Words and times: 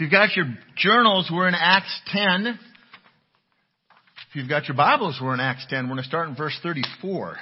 If 0.00 0.04
you've 0.04 0.12
got 0.12 0.34
your 0.34 0.46
journals, 0.78 1.30
we're 1.30 1.46
in 1.46 1.54
Acts 1.54 2.00
10. 2.06 2.46
If 2.46 4.34
you've 4.34 4.48
got 4.48 4.66
your 4.66 4.74
Bibles, 4.74 5.20
we're 5.22 5.34
in 5.34 5.40
Acts 5.40 5.66
10. 5.68 5.84
We're 5.84 5.96
going 5.96 6.02
to 6.02 6.08
start 6.08 6.30
in 6.30 6.34
verse 6.34 6.58
34. 6.62 7.36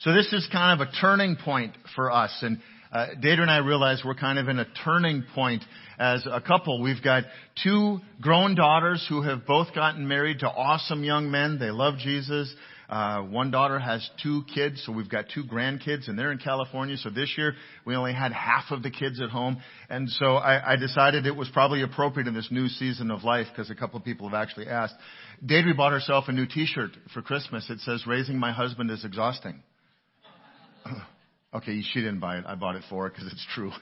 So 0.00 0.12
this 0.12 0.30
is 0.34 0.46
kind 0.52 0.78
of 0.78 0.86
a 0.86 0.92
turning 1.00 1.36
point 1.42 1.72
for 1.96 2.12
us. 2.12 2.36
And 2.42 2.58
uh, 2.92 3.06
Data 3.22 3.40
and 3.40 3.50
I 3.50 3.60
realize 3.60 4.02
we're 4.04 4.16
kind 4.16 4.38
of 4.38 4.48
in 4.48 4.58
a 4.58 4.66
turning 4.84 5.24
point 5.34 5.64
as 5.98 6.26
a 6.30 6.42
couple. 6.42 6.82
We've 6.82 7.02
got 7.02 7.24
two 7.64 8.00
grown 8.20 8.54
daughters 8.54 9.06
who 9.08 9.22
have 9.22 9.46
both 9.46 9.74
gotten 9.74 10.06
married 10.06 10.40
to 10.40 10.46
awesome 10.46 11.04
young 11.04 11.30
men. 11.30 11.58
They 11.58 11.70
love 11.70 11.94
Jesus. 11.96 12.54
Uh, 12.90 13.22
one 13.22 13.52
daughter 13.52 13.78
has 13.78 14.08
two 14.20 14.42
kids, 14.52 14.82
so 14.84 14.90
we've 14.90 15.08
got 15.08 15.26
two 15.32 15.44
grandkids, 15.44 16.08
and 16.08 16.18
they're 16.18 16.32
in 16.32 16.38
California. 16.38 16.96
So 16.96 17.08
this 17.08 17.32
year 17.38 17.54
we 17.84 17.94
only 17.94 18.12
had 18.12 18.32
half 18.32 18.64
of 18.72 18.82
the 18.82 18.90
kids 18.90 19.20
at 19.20 19.30
home, 19.30 19.58
and 19.88 20.10
so 20.10 20.34
I, 20.34 20.72
I 20.72 20.76
decided 20.76 21.24
it 21.24 21.36
was 21.36 21.48
probably 21.50 21.82
appropriate 21.82 22.26
in 22.26 22.34
this 22.34 22.48
new 22.50 22.66
season 22.66 23.12
of 23.12 23.22
life 23.22 23.46
because 23.52 23.70
a 23.70 23.76
couple 23.76 23.96
of 23.96 24.04
people 24.04 24.28
have 24.28 24.34
actually 24.34 24.66
asked. 24.66 24.94
Deidre 25.46 25.76
bought 25.76 25.92
herself 25.92 26.24
a 26.26 26.32
new 26.32 26.46
T-shirt 26.46 26.90
for 27.14 27.22
Christmas. 27.22 27.70
It 27.70 27.78
says 27.78 28.08
"Raising 28.08 28.36
my 28.40 28.50
husband 28.50 28.90
is 28.90 29.04
exhausting." 29.04 29.62
okay, 31.54 31.82
she 31.82 32.00
didn't 32.00 32.18
buy 32.18 32.38
it. 32.38 32.44
I 32.44 32.56
bought 32.56 32.74
it 32.74 32.82
for 32.90 33.04
her 33.04 33.10
because 33.10 33.32
it's 33.32 33.46
true. 33.54 33.70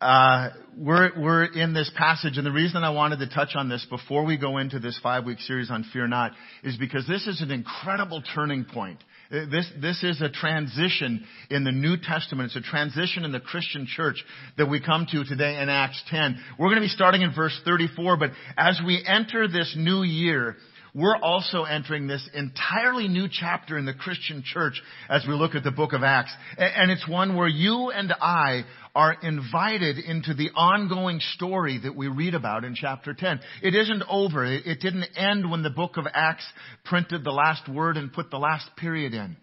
Uh, 0.00 0.48
we're, 0.78 1.10
we're 1.20 1.44
in 1.44 1.74
this 1.74 1.90
passage, 1.94 2.38
and 2.38 2.46
the 2.46 2.50
reason 2.50 2.84
I 2.84 2.90
wanted 2.90 3.18
to 3.18 3.28
touch 3.28 3.50
on 3.54 3.68
this 3.68 3.86
before 3.90 4.24
we 4.24 4.38
go 4.38 4.56
into 4.56 4.78
this 4.78 4.98
five 5.02 5.26
week 5.26 5.40
series 5.40 5.70
on 5.70 5.84
Fear 5.92 6.08
Not 6.08 6.32
is 6.64 6.78
because 6.78 7.06
this 7.06 7.26
is 7.26 7.42
an 7.42 7.50
incredible 7.50 8.22
turning 8.34 8.64
point. 8.64 9.04
Uh, 9.30 9.40
this, 9.50 9.70
this 9.78 10.02
is 10.02 10.22
a 10.22 10.30
transition 10.30 11.26
in 11.50 11.64
the 11.64 11.72
New 11.72 11.98
Testament. 11.98 12.52
It's 12.54 12.66
a 12.66 12.70
transition 12.70 13.24
in 13.24 13.32
the 13.32 13.40
Christian 13.40 13.86
church 13.86 14.24
that 14.56 14.70
we 14.70 14.80
come 14.80 15.06
to 15.12 15.22
today 15.24 15.60
in 15.60 15.68
Acts 15.68 16.02
10. 16.08 16.40
We're 16.58 16.68
going 16.68 16.80
to 16.80 16.86
be 16.86 16.88
starting 16.88 17.20
in 17.20 17.34
verse 17.34 17.58
34, 17.66 18.16
but 18.16 18.30
as 18.56 18.80
we 18.86 19.04
enter 19.06 19.48
this 19.48 19.74
new 19.76 20.02
year, 20.02 20.56
we're 20.94 21.16
also 21.16 21.64
entering 21.64 22.06
this 22.06 22.28
entirely 22.34 23.06
new 23.06 23.28
chapter 23.30 23.78
in 23.78 23.84
the 23.84 23.94
Christian 23.94 24.42
church 24.44 24.82
as 25.08 25.24
we 25.26 25.34
look 25.34 25.54
at 25.54 25.62
the 25.62 25.70
book 25.70 25.92
of 25.92 26.02
Acts. 26.02 26.32
And 26.58 26.90
it's 26.90 27.06
one 27.08 27.36
where 27.36 27.48
you 27.48 27.90
and 27.90 28.12
I 28.20 28.64
are 28.94 29.16
invited 29.22 29.98
into 29.98 30.34
the 30.34 30.50
ongoing 30.54 31.20
story 31.34 31.78
that 31.82 31.94
we 31.94 32.08
read 32.08 32.34
about 32.34 32.64
in 32.64 32.74
chapter 32.74 33.14
10. 33.14 33.40
It 33.62 33.74
isn't 33.74 34.02
over. 34.08 34.44
It 34.44 34.80
didn't 34.80 35.16
end 35.16 35.50
when 35.50 35.62
the 35.62 35.70
book 35.70 35.96
of 35.96 36.06
Acts 36.12 36.46
printed 36.84 37.24
the 37.24 37.30
last 37.30 37.68
word 37.68 37.96
and 37.96 38.12
put 38.12 38.30
the 38.30 38.38
last 38.38 38.70
period 38.76 39.14
in. 39.14 39.36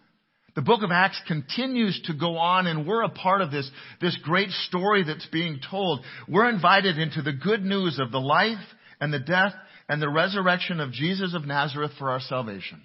The 0.55 0.63
book 0.63 0.81
of 0.81 0.89
Acts 0.91 1.21
continues 1.27 2.01
to 2.05 2.15
go 2.15 2.37
on 2.37 2.65
and 2.65 2.87
we're 2.87 3.03
a 3.03 3.09
part 3.09 3.41
of 3.41 3.51
this, 3.51 3.69
this 4.01 4.17
great 4.23 4.49
story 4.49 5.03
that's 5.03 5.27
being 5.27 5.59
told. 5.69 6.03
We're 6.27 6.49
invited 6.49 6.97
into 6.97 7.21
the 7.21 7.33
good 7.33 7.63
news 7.63 7.99
of 7.99 8.11
the 8.11 8.19
life 8.19 8.57
and 8.99 9.13
the 9.13 9.19
death 9.19 9.53
and 9.87 10.01
the 10.01 10.09
resurrection 10.09 10.79
of 10.79 10.91
Jesus 10.91 11.35
of 11.35 11.45
Nazareth 11.45 11.91
for 11.99 12.09
our 12.09 12.19
salvation. 12.19 12.81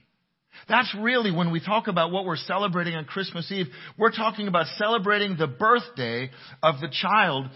That's 0.69 0.95
really 0.99 1.31
when 1.31 1.51
we 1.51 1.61
talk 1.61 1.89
about 1.89 2.13
what 2.13 2.25
we're 2.25 2.37
celebrating 2.37 2.95
on 2.95 3.05
Christmas 3.05 3.51
Eve, 3.51 3.67
we're 3.99 4.13
talking 4.13 4.49
about 4.49 4.67
celebrating 4.79 5.37
the 5.37 5.47
birthday 5.47 6.31
of 6.63 6.81
the 6.81 6.89
child 6.91 7.47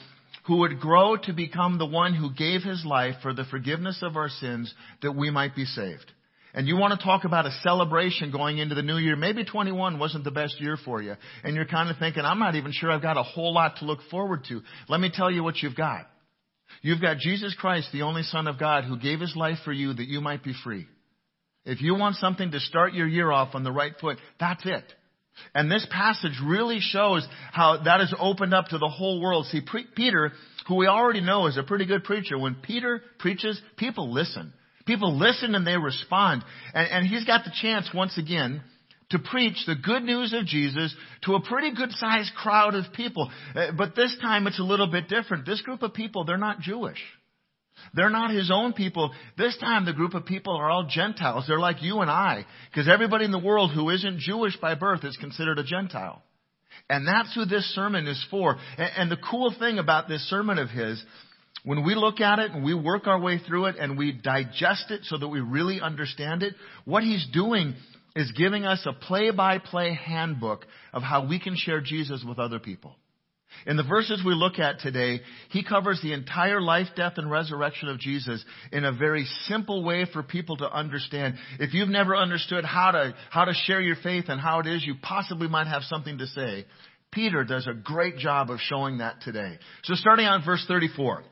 who 0.47 0.59
would 0.59 0.81
grow 0.81 1.17
to 1.17 1.33
become 1.33 1.79
the 1.79 1.87
one 1.87 2.15
who 2.15 2.33
gave 2.33 2.63
his 2.63 2.85
life 2.85 3.17
for 3.23 3.35
the 3.35 3.45
forgiveness 3.45 3.99
of 4.03 4.17
our 4.17 4.29
sins 4.29 4.73
that 5.03 5.13
we 5.13 5.31
might 5.31 5.55
be 5.55 5.65
saved. 5.65 6.13
And 6.55 6.67
you 6.67 6.77
want 6.77 6.99
to 6.99 7.05
talk 7.05 7.25
about 7.25 7.45
a 7.45 7.51
celebration 7.63 8.31
going 8.31 8.57
into 8.57 8.75
the 8.75 8.83
new 8.83 8.97
year. 8.97 9.15
Maybe 9.15 9.45
21 9.45 9.99
wasn't 9.99 10.25
the 10.25 10.31
best 10.31 10.59
year 10.59 10.79
for 10.83 11.03
you. 11.03 11.15
And 11.45 11.55
you're 11.55 11.67
kind 11.67 11.91
of 11.91 11.99
thinking, 11.99 12.25
I'm 12.25 12.39
not 12.39 12.55
even 12.55 12.73
sure 12.73 12.91
I've 12.91 13.03
got 13.03 13.19
a 13.19 13.23
whole 13.23 13.53
lot 13.53 13.77
to 13.79 13.85
look 13.85 13.99
forward 14.11 14.45
to. 14.49 14.63
Let 14.89 15.01
me 15.01 15.11
tell 15.13 15.31
you 15.31 15.43
what 15.43 15.57
you've 15.63 15.77
got. 15.77 16.07
You've 16.81 17.03
got 17.03 17.19
Jesus 17.19 17.55
Christ, 17.59 17.91
the 17.93 18.03
only 18.03 18.23
Son 18.23 18.47
of 18.47 18.59
God, 18.59 18.85
who 18.85 18.99
gave 18.99 19.21
his 19.21 19.37
life 19.37 19.59
for 19.65 19.73
you 19.73 19.93
that 19.93 20.09
you 20.09 20.23
might 20.23 20.43
be 20.43 20.55
free. 20.65 20.87
If 21.67 21.83
you 21.83 21.97
want 21.97 22.17
something 22.17 22.53
to 22.53 22.61
start 22.61 22.95
your 22.95 23.09
year 23.09 23.31
off 23.31 23.55
on 23.55 23.65
the 23.65 23.73
right 23.73 23.93
foot, 24.01 24.19
that's 24.39 24.65
it. 24.65 24.85
And 25.55 25.71
this 25.71 25.87
passage 25.91 26.41
really 26.43 26.79
shows 26.81 27.27
how 27.53 27.83
that 27.85 28.01
is 28.01 28.15
opened 28.19 28.55
up 28.55 28.67
to 28.69 28.79
the 28.79 28.89
whole 28.89 29.21
world. 29.21 29.47
See, 29.47 29.61
Peter, 29.95 30.33
who 30.69 30.77
we 30.77 30.87
already 30.87 31.21
know 31.21 31.47
is 31.47 31.59
a 31.59 31.63
pretty 31.63 31.85
good 31.85 32.05
preacher, 32.05 32.39
when 32.39 32.55
Peter 32.63 33.03
preaches, 33.19 33.61
people 33.77 34.13
listen. 34.13 34.53
People 34.87 35.19
listen 35.19 35.55
and 35.55 35.67
they 35.67 35.77
respond. 35.77 36.45
And, 36.73 36.89
and 36.89 37.07
he's 37.07 37.25
got 37.25 37.45
the 37.45 37.53
chance 37.61 37.91
once 37.93 38.17
again 38.17 38.63
to 39.11 39.19
preach 39.19 39.57
the 39.67 39.75
good 39.75 40.03
news 40.03 40.33
of 40.33 40.47
Jesus 40.47 40.95
to 41.25 41.35
a 41.35 41.43
pretty 41.43 41.75
good 41.75 41.91
sized 41.93 42.33
crowd 42.35 42.75
of 42.75 42.93
people. 42.93 43.31
Uh, 43.55 43.73
but 43.77 43.95
this 43.95 44.17
time 44.23 44.47
it's 44.47 44.61
a 44.61 44.65
little 44.65 44.91
bit 44.91 45.09
different. 45.09 45.45
This 45.45 45.61
group 45.61 45.83
of 45.83 45.95
people, 45.95 46.25
they're 46.25 46.39
not 46.39 46.61
Jewish. 46.61 46.99
They're 47.95 48.11
not 48.11 48.31
his 48.31 48.51
own 48.53 48.73
people. 48.73 49.13
This 49.39 49.57
time 49.59 49.85
the 49.85 49.93
group 49.93 50.15
of 50.15 50.27
people 50.27 50.57
are 50.57 50.71
all 50.71 50.87
Gentiles. 50.89 51.45
They're 51.47 51.59
like 51.59 51.83
you 51.83 52.01
and 52.01 52.11
I. 52.11 52.45
Because 52.71 52.89
everybody 52.89 53.25
in 53.25 53.33
the 53.33 53.39
world 53.39 53.71
who 53.75 53.91
isn't 53.91 54.21
Jewish 54.21 54.57
by 54.59 54.75
birth 54.75 55.05
is 55.05 55.17
considered 55.17 55.59
a 55.59 55.65
Gentile. 55.65 56.23
And 56.89 57.07
that's 57.07 57.35
who 57.35 57.45
this 57.45 57.65
sermon 57.75 58.07
is 58.07 58.25
for. 58.31 58.57
And 58.79 59.11
the 59.11 59.17
cool 59.31 59.55
thing 59.59 59.79
about 59.79 60.09
this 60.09 60.29
sermon 60.29 60.59
of 60.59 60.69
his, 60.69 61.03
when 61.65 61.85
we 61.85 61.95
look 61.95 62.21
at 62.21 62.39
it 62.39 62.53
and 62.53 62.65
we 62.65 62.75
work 62.75 63.07
our 63.07 63.21
way 63.21 63.39
through 63.39 63.67
it 63.67 63.77
and 63.79 63.99
we 63.99 64.13
digest 64.13 64.91
it 64.91 65.01
so 65.05 65.19
that 65.19 65.29
we 65.29 65.41
really 65.41 65.81
understand 65.81 66.43
it, 66.43 66.55
what 66.85 67.03
he's 67.03 67.27
doing 67.33 67.75
is 68.15 68.31
giving 68.33 68.65
us 68.65 68.87
a 68.87 68.93
play-by-play 68.93 69.95
handbook 69.95 70.65
of 70.93 71.03
how 71.03 71.27
we 71.27 71.39
can 71.39 71.55
share 71.57 71.81
Jesus 71.81 72.25
with 72.27 72.39
other 72.39 72.59
people. 72.59 72.97
In 73.67 73.77
the 73.77 73.83
verses 73.83 74.23
we 74.25 74.35
look 74.35 74.59
at 74.59 74.81
today, 74.81 75.21
he 75.51 75.65
covers 75.65 76.01
the 76.03 76.13
entire 76.13 76.61
life, 76.61 76.89
death, 76.97 77.15
and 77.17 77.31
resurrection 77.31 77.89
of 77.89 77.99
Jesus 77.99 78.45
in 78.73 78.85
a 78.85 78.93
very 78.93 79.25
simple 79.47 79.85
way 79.85 80.07
for 80.13 80.23
people 80.23 80.57
to 80.59 80.71
understand. 80.71 81.37
If 81.59 81.75
you've 81.75 81.89
never 81.89 82.17
understood 82.17 82.65
how 82.65 82.91
to, 82.91 83.15
how 83.31 83.45
to 83.47 83.55
share 83.55 83.81
your 83.81 83.97
faith 83.97 84.27
and 84.29 84.41
how 84.41 84.61
it 84.61 84.67
is 84.67 84.85
you 84.85 84.95
possibly 85.03 85.49
might 85.49 85.67
have 85.67 85.83
something 85.83 86.19
to 86.19 86.27
say, 86.27 86.67
Peter 87.13 87.45
does 87.45 87.67
a 87.67 87.75
great 87.75 88.19
job 88.19 88.51
of 88.51 88.59
showing 88.61 88.99
that 88.99 89.23
today. 89.23 89.59
So 89.85 89.95
starting 89.95 90.27
on 90.27 90.45
verse 90.45 90.65
34. 90.69 91.23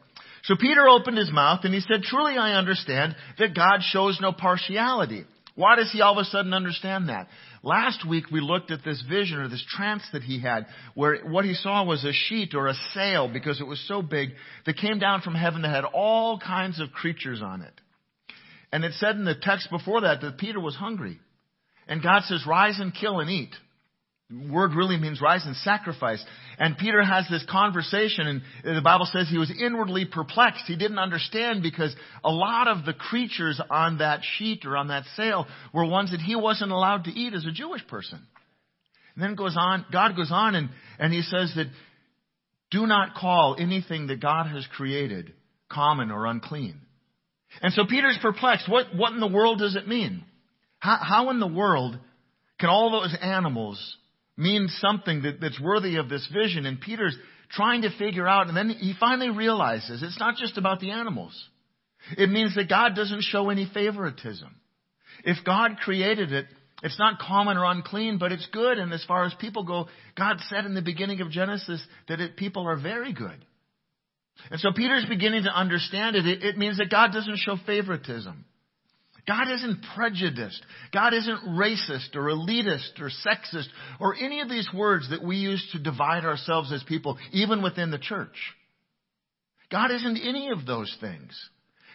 So 0.44 0.54
Peter 0.60 0.88
opened 0.88 1.18
his 1.18 1.32
mouth 1.32 1.60
and 1.64 1.74
he 1.74 1.80
said, 1.80 2.02
Truly 2.02 2.36
I 2.36 2.54
understand 2.54 3.16
that 3.38 3.54
God 3.54 3.80
shows 3.82 4.18
no 4.20 4.32
partiality. 4.32 5.24
Why 5.54 5.76
does 5.76 5.90
he 5.92 6.00
all 6.00 6.18
of 6.18 6.18
a 6.18 6.24
sudden 6.24 6.52
understand 6.52 7.08
that? 7.08 7.28
Last 7.64 8.06
week 8.06 8.26
we 8.30 8.42
looked 8.42 8.70
at 8.70 8.84
this 8.84 9.02
vision 9.08 9.38
or 9.38 9.48
this 9.48 9.64
trance 9.66 10.02
that 10.12 10.22
he 10.22 10.38
had 10.38 10.66
where 10.94 11.24
what 11.24 11.46
he 11.46 11.54
saw 11.54 11.82
was 11.82 12.04
a 12.04 12.12
sheet 12.12 12.54
or 12.54 12.66
a 12.66 12.74
sail 12.92 13.26
because 13.26 13.58
it 13.58 13.66
was 13.66 13.82
so 13.88 14.02
big 14.02 14.32
that 14.66 14.76
came 14.76 14.98
down 14.98 15.22
from 15.22 15.34
heaven 15.34 15.62
that 15.62 15.74
had 15.74 15.86
all 15.86 16.38
kinds 16.38 16.78
of 16.78 16.92
creatures 16.92 17.40
on 17.40 17.62
it. 17.62 17.72
And 18.70 18.84
it 18.84 18.92
said 18.92 19.16
in 19.16 19.24
the 19.24 19.34
text 19.34 19.70
before 19.70 20.02
that 20.02 20.20
that 20.20 20.36
Peter 20.36 20.60
was 20.60 20.76
hungry. 20.76 21.18
And 21.88 22.02
God 22.02 22.24
says, 22.24 22.44
rise 22.46 22.78
and 22.80 22.94
kill 22.94 23.20
and 23.20 23.30
eat 23.30 23.54
word 24.50 24.74
really 24.74 24.96
means 24.96 25.20
rise 25.20 25.44
and 25.44 25.56
sacrifice. 25.56 26.24
And 26.58 26.78
Peter 26.78 27.02
has 27.02 27.26
this 27.28 27.44
conversation 27.50 28.26
and 28.26 28.76
the 28.76 28.82
Bible 28.82 29.08
says 29.10 29.28
he 29.28 29.38
was 29.38 29.52
inwardly 29.58 30.04
perplexed. 30.04 30.64
He 30.66 30.76
didn't 30.76 30.98
understand 30.98 31.62
because 31.62 31.94
a 32.22 32.30
lot 32.30 32.68
of 32.68 32.84
the 32.84 32.92
creatures 32.92 33.60
on 33.70 33.98
that 33.98 34.20
sheet 34.36 34.64
or 34.64 34.76
on 34.76 34.88
that 34.88 35.04
sail 35.16 35.46
were 35.72 35.84
ones 35.84 36.10
that 36.12 36.20
he 36.20 36.36
wasn't 36.36 36.72
allowed 36.72 37.04
to 37.04 37.10
eat 37.10 37.34
as 37.34 37.46
a 37.46 37.52
Jewish 37.52 37.86
person. 37.86 38.20
And 39.14 39.22
then 39.22 39.34
goes 39.34 39.56
on, 39.58 39.86
God 39.92 40.16
goes 40.16 40.30
on 40.30 40.54
and, 40.54 40.70
and 40.98 41.12
he 41.12 41.22
says 41.22 41.52
that 41.56 41.66
do 42.70 42.86
not 42.86 43.14
call 43.14 43.56
anything 43.58 44.08
that 44.08 44.20
God 44.20 44.46
has 44.46 44.66
created 44.76 45.32
common 45.70 46.10
or 46.10 46.26
unclean. 46.26 46.80
And 47.62 47.72
so 47.72 47.84
Peter's 47.88 48.18
perplexed. 48.20 48.68
What, 48.68 48.94
what 48.94 49.12
in 49.12 49.20
the 49.20 49.28
world 49.28 49.58
does 49.58 49.76
it 49.76 49.86
mean? 49.86 50.24
How, 50.80 50.98
how 51.00 51.30
in 51.30 51.40
the 51.40 51.46
world 51.46 51.98
can 52.58 52.68
all 52.68 52.90
those 52.90 53.16
animals 53.20 53.96
means 54.36 54.76
something 54.80 55.22
that, 55.22 55.40
that's 55.40 55.60
worthy 55.60 55.96
of 55.96 56.08
this 56.08 56.28
vision. 56.32 56.66
And 56.66 56.80
Peter's 56.80 57.16
trying 57.50 57.82
to 57.82 57.96
figure 57.98 58.26
out, 58.26 58.48
and 58.48 58.56
then 58.56 58.70
he 58.70 58.94
finally 58.98 59.30
realizes 59.30 60.02
it's 60.02 60.18
not 60.18 60.36
just 60.36 60.58
about 60.58 60.80
the 60.80 60.90
animals. 60.90 61.48
It 62.18 62.30
means 62.30 62.54
that 62.56 62.68
God 62.68 62.94
doesn't 62.94 63.22
show 63.22 63.50
any 63.50 63.68
favoritism. 63.72 64.54
If 65.24 65.44
God 65.44 65.78
created 65.78 66.32
it, 66.32 66.46
it's 66.82 66.98
not 66.98 67.18
common 67.18 67.56
or 67.56 67.64
unclean, 67.64 68.18
but 68.18 68.32
it's 68.32 68.46
good. 68.52 68.78
And 68.78 68.92
as 68.92 69.04
far 69.04 69.24
as 69.24 69.32
people 69.34 69.64
go, 69.64 69.88
God 70.16 70.36
said 70.48 70.66
in 70.66 70.74
the 70.74 70.82
beginning 70.82 71.20
of 71.20 71.30
Genesis 71.30 71.82
that 72.08 72.20
it, 72.20 72.36
people 72.36 72.68
are 72.68 72.76
very 72.76 73.12
good. 73.12 73.44
And 74.50 74.60
so 74.60 74.70
Peter's 74.76 75.06
beginning 75.08 75.44
to 75.44 75.50
understand 75.50 76.16
it. 76.16 76.26
it. 76.26 76.42
It 76.42 76.58
means 76.58 76.78
that 76.78 76.90
God 76.90 77.12
doesn't 77.12 77.38
show 77.38 77.56
favoritism. 77.64 78.44
God 79.26 79.50
isn't 79.50 79.84
prejudiced. 79.94 80.62
God 80.92 81.14
isn't 81.14 81.40
racist 81.48 82.14
or 82.14 82.24
elitist 82.24 83.00
or 83.00 83.10
sexist 83.24 83.68
or 83.98 84.14
any 84.14 84.40
of 84.40 84.50
these 84.50 84.68
words 84.74 85.08
that 85.10 85.24
we 85.24 85.36
use 85.36 85.66
to 85.72 85.78
divide 85.78 86.24
ourselves 86.24 86.72
as 86.72 86.82
people, 86.82 87.18
even 87.32 87.62
within 87.62 87.90
the 87.90 87.98
church. 87.98 88.36
God 89.70 89.90
isn't 89.90 90.18
any 90.18 90.50
of 90.50 90.66
those 90.66 90.94
things. 91.00 91.32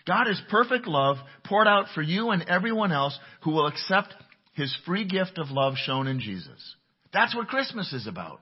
God 0.08 0.28
is 0.28 0.42
perfect 0.50 0.88
love 0.88 1.18
poured 1.46 1.68
out 1.68 1.86
for 1.94 2.02
you 2.02 2.32
and 2.32 2.44
everyone 2.50 2.92
else 2.92 3.18
who 3.44 3.52
will 3.52 3.68
accept 3.68 4.14
his 4.54 4.76
free 4.86 5.06
gift 5.06 5.38
of 5.38 5.52
love 5.52 5.76
shown 5.78 6.08
in 6.08 6.20
Jesus. 6.20 6.76
That's 7.14 7.36
what 7.36 7.48
Christmas 7.48 7.94
is 7.94 8.08
about. 8.08 8.42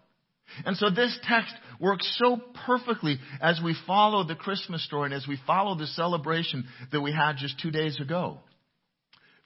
And 0.66 0.78
so 0.78 0.90
this 0.90 1.18
text 1.24 1.54
works 1.80 2.10
so 2.18 2.40
perfectly 2.66 3.20
as 3.42 3.60
we 3.62 3.76
follow 3.86 4.24
the 4.24 4.36
Christmas 4.36 4.84
story 4.86 5.08
and 5.08 5.14
as 5.14 5.28
we 5.28 5.38
follow 5.46 5.76
the 5.76 5.88
celebration 5.88 6.66
that 6.92 7.02
we 7.02 7.12
had 7.12 7.36
just 7.38 7.60
two 7.60 7.70
days 7.70 8.00
ago. 8.00 8.40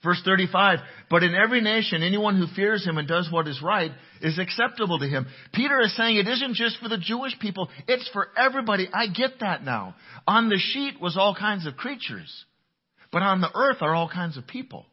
Verse 0.02 0.20
35, 0.24 0.80
but 1.08 1.22
in 1.22 1.32
every 1.32 1.60
nation, 1.60 2.02
anyone 2.02 2.36
who 2.36 2.48
fears 2.56 2.84
him 2.84 2.98
and 2.98 3.06
does 3.06 3.28
what 3.30 3.46
is 3.46 3.62
right 3.62 3.92
is 4.20 4.36
acceptable 4.36 4.98
to 4.98 5.06
him. 5.06 5.26
Peter 5.54 5.80
is 5.80 5.96
saying 5.96 6.16
it 6.16 6.26
isn't 6.26 6.54
just 6.54 6.78
for 6.78 6.88
the 6.88 6.98
Jewish 6.98 7.38
people, 7.38 7.68
it's 7.86 8.08
for 8.12 8.28
everybody. 8.36 8.88
I 8.92 9.06
get 9.06 9.38
that 9.40 9.62
now. 9.62 9.94
On 10.26 10.48
the 10.48 10.58
sheet 10.58 11.00
was 11.00 11.16
all 11.16 11.36
kinds 11.36 11.66
of 11.66 11.76
creatures, 11.76 12.44
but 13.12 13.22
on 13.22 13.40
the 13.40 13.50
earth 13.54 13.76
are 13.80 13.94
all 13.94 14.08
kinds 14.08 14.36
of 14.36 14.44
people. 14.44 14.86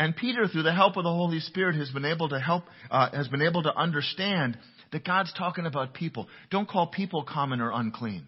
And 0.00 0.16
Peter, 0.16 0.48
through 0.48 0.64
the 0.64 0.74
help 0.74 0.96
of 0.96 1.04
the 1.04 1.10
Holy 1.10 1.38
Spirit, 1.38 1.76
has 1.76 1.90
been 1.90 2.04
able 2.04 2.30
to 2.30 2.40
help, 2.40 2.64
uh, 2.90 3.10
has 3.12 3.28
been 3.28 3.42
able 3.42 3.62
to 3.62 3.76
understand 3.76 4.58
that 4.90 5.04
God's 5.04 5.32
talking 5.34 5.66
about 5.66 5.94
people. 5.94 6.26
Don't 6.50 6.68
call 6.68 6.88
people 6.88 7.22
common 7.22 7.60
or 7.60 7.70
unclean. 7.70 8.26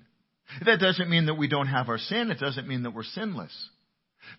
That 0.64 0.78
doesn't 0.78 1.10
mean 1.10 1.26
that 1.26 1.34
we 1.34 1.48
don't 1.48 1.66
have 1.66 1.88
our 1.88 1.98
sin. 1.98 2.30
It 2.30 2.38
doesn't 2.38 2.68
mean 2.68 2.84
that 2.84 2.94
we're 2.94 3.02
sinless. 3.02 3.52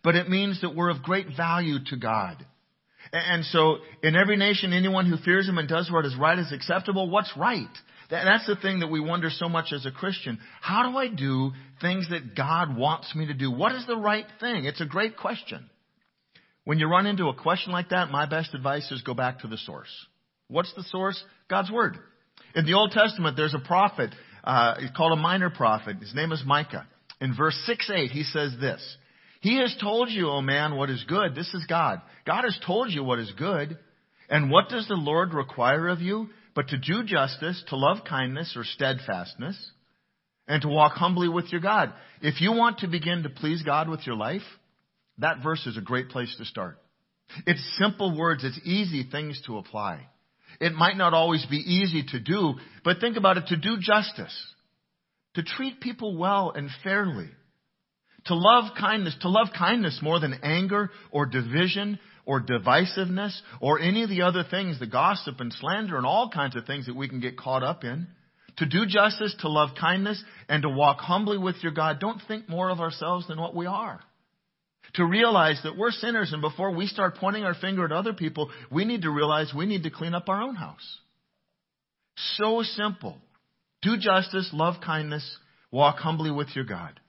But 0.04 0.16
it 0.16 0.30
means 0.30 0.62
that 0.62 0.76
we're 0.76 0.90
of 0.90 1.04
great 1.04 1.28
value 1.36 1.78
to 1.88 1.98
God. 1.98 2.46
And 3.12 3.46
so, 3.46 3.78
in 4.02 4.16
every 4.16 4.38
nation, 4.38 4.74
anyone 4.74 5.06
who 5.06 5.18
fears 5.18 5.48
Him 5.48 5.58
and 5.58 5.68
does 5.68 5.92
what 5.92 6.06
is 6.06 6.16
right 6.18 6.40
is 6.40 6.52
acceptable. 6.52 7.10
What's 7.10 7.32
right? 7.38 7.68
That's 8.10 8.46
the 8.48 8.56
thing 8.56 8.80
that 8.80 8.92
we 8.92 9.00
wonder 9.00 9.30
so 9.30 9.50
much 9.50 9.72
as 9.74 9.86
a 9.86 9.92
Christian. 9.92 10.40
How 10.62 10.90
do 10.90 10.98
I 10.98 11.08
do 11.08 11.52
things 11.82 12.10
that 12.10 12.36
God 12.36 12.78
wants 12.78 13.14
me 13.16 13.28
to 13.28 13.34
do? 13.34 13.52
What 13.52 13.74
is 13.74 13.86
the 13.88 13.98
right 13.98 14.26
thing? 14.40 14.66
It's 14.66 14.82
a 14.82 14.86
great 14.86 15.18
question. 15.18 15.70
When 16.66 16.80
you 16.80 16.88
run 16.88 17.08
into 17.08 17.28
a 17.28 17.36
question 17.36 17.72
like 17.72 17.90
that, 17.90 18.10
my 18.10 18.26
best 18.26 18.54
advice 18.54 18.90
is 18.92 19.02
go 19.02 19.14
back 19.14 19.40
to 19.40 19.48
the 19.48 19.58
source. 19.58 19.90
What's 20.48 20.74
the 20.74 20.84
source? 20.84 21.22
God's 21.50 21.72
Word. 21.72 21.98
In 22.56 22.66
the 22.66 22.74
Old 22.74 22.92
Testament, 22.92 23.36
there's 23.36 23.56
a 23.56 23.60
prophet, 23.60 24.14
uh, 24.44 24.80
he's 24.80 24.92
called 24.92 25.18
a 25.18 25.22
minor 25.22 25.50
prophet. 25.50 25.98
His 25.98 26.14
name 26.14 26.32
is 26.32 26.44
Micah. 26.46 26.88
In 27.20 27.36
verse 27.36 27.60
6 27.66 27.90
8, 27.94 28.12
he 28.12 28.24
says 28.24 28.54
this 28.60 28.98
he 29.44 29.58
has 29.58 29.76
told 29.82 30.10
you, 30.10 30.30
O 30.30 30.38
oh 30.38 30.42
man, 30.42 30.78
what 30.78 30.90
is 30.90 31.04
good. 31.06 31.36
This 31.36 31.54
is 31.54 31.66
God. 31.68 32.02
God 32.26 32.46
has 32.46 32.58
told 32.66 32.92
you 32.92 33.04
what 33.04 33.20
is 33.20 33.30
good. 33.38 33.78
And 34.30 34.50
what 34.50 34.70
does 34.70 34.88
the 34.88 34.96
Lord 34.96 35.34
require 35.34 35.90
of 35.90 36.00
you? 36.00 36.30
But 36.56 36.70
to 36.70 36.78
do 36.78 37.04
justice, 37.04 37.62
to 37.68 37.76
love 37.76 38.06
kindness 38.08 38.54
or 38.56 38.64
steadfastness, 38.64 39.58
and 40.48 40.62
to 40.62 40.70
walk 40.70 40.94
humbly 40.94 41.28
with 41.28 41.52
your 41.52 41.60
God. 41.60 41.92
If 42.22 42.40
you 42.40 42.54
want 42.54 42.80
to 42.80 42.88
begin 42.88 43.24
to 43.24 43.30
please 43.30 43.62
God 43.64 43.90
with 43.90 44.08
your 44.08 44.16
life, 44.16 44.44
that 45.18 45.44
verse 45.44 45.68
is 45.68 45.76
a 45.76 45.82
great 45.82 46.08
place 46.08 46.34
to 46.38 46.46
start. 46.46 46.78
It's 47.46 47.78
simple 47.78 48.18
words. 48.18 48.46
It's 48.46 48.62
easy 48.64 49.04
things 49.12 49.42
to 49.48 49.58
apply. 49.58 50.08
It 50.62 50.72
might 50.72 50.96
not 50.96 51.14
always 51.14 51.46
be 51.48 51.58
easy 51.58 52.06
to 52.12 52.20
do, 52.22 52.54
but 52.86 53.02
think 53.02 53.18
about 53.18 53.36
it, 53.36 53.48
to 53.48 53.58
do 53.58 53.76
justice, 53.82 54.54
to 55.34 55.44
treat 55.44 55.82
people 55.82 56.18
well 56.18 56.54
and 56.56 56.70
fairly, 56.82 57.28
to 58.26 58.36
love 58.36 58.72
kindness, 58.80 59.16
to 59.22 59.30
love 59.30 59.48
kindness 59.58 60.00
more 60.02 60.20
than 60.20 60.40
anger 60.44 60.90
or 61.12 61.26
division 61.26 62.00
or 62.26 62.42
divisiveness 62.42 63.38
or 63.60 63.80
any 63.80 64.04
of 64.04 64.10
the 64.10 64.22
other 64.22 64.44
things, 64.50 64.80
the 64.80 64.88
gossip 64.88 65.40
and 65.40 65.52
slander 65.54 65.98
and 65.98 66.06
all 66.06 66.30
kinds 66.30 66.56
of 66.56 66.66
things 66.66 66.86
that 66.86 66.96
we 66.96 67.10
can 67.10 67.20
get 67.20 67.38
caught 67.38 67.64
up 67.64 67.84
in. 67.84 68.08
To 68.58 68.66
do 68.68 68.86
justice, 68.88 69.36
to 69.40 69.50
love 69.50 69.70
kindness, 69.80 70.24
and 70.48 70.62
to 70.62 70.70
walk 70.70 71.00
humbly 71.00 71.40
with 71.40 71.56
your 71.64 71.72
God. 71.72 72.00
Don't 72.00 72.22
think 72.28 72.48
more 72.48 72.70
of 72.70 72.80
ourselves 72.80 73.28
than 73.28 73.42
what 73.42 73.56
we 73.56 73.66
are. 73.66 74.00
To 74.96 75.06
realize 75.06 75.60
that 75.64 75.76
we're 75.76 75.92
sinners 75.92 76.32
and 76.34 76.42
before 76.42 76.72
we 76.72 76.86
start 76.86 77.16
pointing 77.16 77.46
our 77.46 77.56
finger 77.56 77.84
at 77.84 77.92
other 77.92 78.14
people, 78.14 78.52
we 78.72 78.86
need 78.86 79.02
to 79.02 79.10
realize 79.10 79.52
we 79.56 79.66
need 79.66 79.84
to 79.84 79.90
clean 79.90 80.14
up 80.14 80.30
our 80.30 80.42
own 80.42 80.56
house. 80.56 81.00
So 82.38 82.62
simple. 82.62 83.18
Do 83.82 83.98
justice, 83.98 84.50
love 84.54 84.76
kindness, 84.86 85.38
walk 85.72 85.98
humbly 85.98 86.30
with 86.30 86.50
your 86.56 86.66
God. 86.66 87.00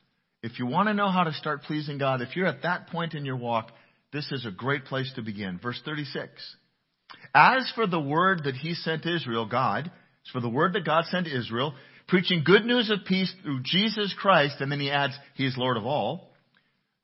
If 0.45 0.59
you 0.59 0.67
want 0.67 0.89
to 0.89 0.95
know 0.95 1.09
how 1.09 1.25
to 1.25 1.33
start 1.33 1.63
pleasing 1.63 1.97
God, 1.97 2.21
if 2.21 2.37
you're 2.37 2.47
at 2.47 2.65
that 2.65 2.89
point 2.89 3.15
in 3.15 3.25
your 3.25 3.39
walk, 3.39 3.71
this 4.13 4.31
is 4.31 4.45
a 4.45 4.51
great 4.51 4.85
place 4.85 5.11
to 5.17 5.23
begin. 5.23 5.59
Verse 5.59 5.81
36. 5.87 6.31
As 7.35 7.73
for 7.75 7.87
the 7.87 7.99
word 7.99 8.43
that 8.45 8.55
he 8.55 8.75
sent 8.75 9.07
Israel, 9.07 9.47
God, 9.47 9.87
as 9.87 10.31
for 10.33 10.41
the 10.41 10.51
word 10.51 10.75
that 10.75 10.85
God 10.85 11.07
sent 11.07 11.29
Israel, 11.29 11.73
preaching 12.09 12.43
good 12.45 12.67
news 12.67 12.91
of 12.91 13.07
peace 13.07 13.33
through 13.43 13.63
Jesus 13.63 14.15
Christ, 14.19 14.57
and 14.61 14.71
then 14.71 14.81
he 14.81 14.91
adds, 14.91 15.15
He 15.35 15.47
is 15.47 15.57
Lord 15.57 15.79
of 15.79 15.87
all. 15.87 16.35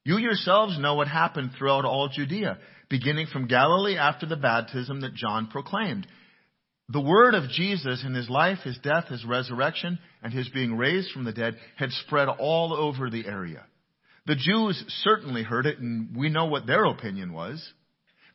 You 0.04 0.18
yourselves 0.18 0.78
know 0.78 0.96
what 0.96 1.08
happened 1.08 1.52
throughout 1.56 1.86
all 1.86 2.10
Judea, 2.14 2.58
beginning 2.90 3.28
from 3.32 3.48
Galilee 3.48 3.96
after 3.96 4.26
the 4.26 4.36
baptism 4.36 5.00
that 5.00 5.14
John 5.14 5.46
proclaimed 5.46 6.06
the 6.92 7.00
word 7.00 7.34
of 7.34 7.48
Jesus 7.50 8.02
in 8.04 8.14
his 8.14 8.28
life, 8.28 8.58
his 8.64 8.78
death, 8.78 9.06
his 9.08 9.24
resurrection, 9.24 9.98
and 10.22 10.32
his 10.32 10.48
being 10.48 10.76
raised 10.76 11.12
from 11.12 11.24
the 11.24 11.32
dead 11.32 11.56
had 11.76 11.90
spread 11.92 12.28
all 12.28 12.72
over 12.74 13.08
the 13.08 13.26
area. 13.26 13.64
The 14.26 14.34
Jews 14.34 14.82
certainly 15.04 15.44
heard 15.44 15.66
it, 15.66 15.78
and 15.78 16.16
we 16.16 16.30
know 16.30 16.46
what 16.46 16.66
their 16.66 16.84
opinion 16.84 17.32
was. 17.32 17.64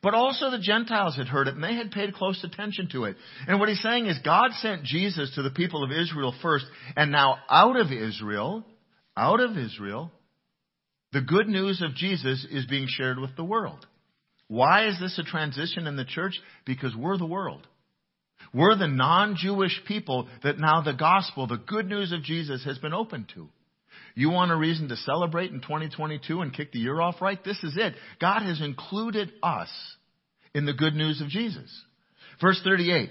But 0.02 0.14
also 0.14 0.50
the 0.50 0.58
Gentiles 0.58 1.16
had 1.16 1.28
heard 1.28 1.48
it, 1.48 1.54
and 1.54 1.62
they 1.62 1.74
had 1.74 1.90
paid 1.90 2.14
close 2.14 2.42
attention 2.44 2.88
to 2.92 3.04
it. 3.04 3.16
And 3.46 3.60
what 3.60 3.68
he's 3.68 3.82
saying 3.82 4.06
is 4.06 4.18
God 4.24 4.52
sent 4.60 4.84
Jesus 4.84 5.34
to 5.34 5.42
the 5.42 5.50
people 5.50 5.84
of 5.84 5.90
Israel 5.90 6.34
first, 6.40 6.64
and 6.96 7.12
now 7.12 7.36
out 7.50 7.78
of 7.78 7.92
Israel, 7.92 8.64
out 9.16 9.40
of 9.40 9.56
Israel, 9.58 10.12
the 11.12 11.20
good 11.20 11.48
news 11.48 11.82
of 11.82 11.94
Jesus 11.94 12.46
is 12.50 12.64
being 12.66 12.86
shared 12.88 13.18
with 13.18 13.36
the 13.36 13.44
world. 13.44 13.86
Why 14.48 14.86
is 14.88 14.98
this 14.98 15.18
a 15.18 15.24
transition 15.24 15.86
in 15.86 15.96
the 15.96 16.04
church? 16.04 16.38
Because 16.64 16.94
we're 16.96 17.18
the 17.18 17.26
world. 17.26 17.66
We're 18.52 18.76
the 18.76 18.88
non-Jewish 18.88 19.82
people 19.86 20.28
that 20.42 20.58
now 20.58 20.82
the 20.82 20.92
gospel, 20.92 21.46
the 21.46 21.56
good 21.56 21.86
news 21.86 22.12
of 22.12 22.22
Jesus 22.22 22.64
has 22.64 22.78
been 22.78 22.94
opened 22.94 23.30
to. 23.34 23.48
You 24.14 24.30
want 24.30 24.50
a 24.50 24.56
reason 24.56 24.88
to 24.88 24.96
celebrate 24.96 25.52
in 25.52 25.60
2022 25.60 26.40
and 26.40 26.52
kick 26.52 26.72
the 26.72 26.78
year 26.78 27.00
off 27.00 27.20
right? 27.20 27.42
This 27.44 27.62
is 27.62 27.76
it. 27.76 27.94
God 28.20 28.42
has 28.42 28.60
included 28.62 29.30
us 29.42 29.70
in 30.54 30.64
the 30.64 30.72
good 30.72 30.94
news 30.94 31.20
of 31.20 31.28
Jesus. 31.28 31.70
Verse 32.40 32.60
38. 32.64 33.10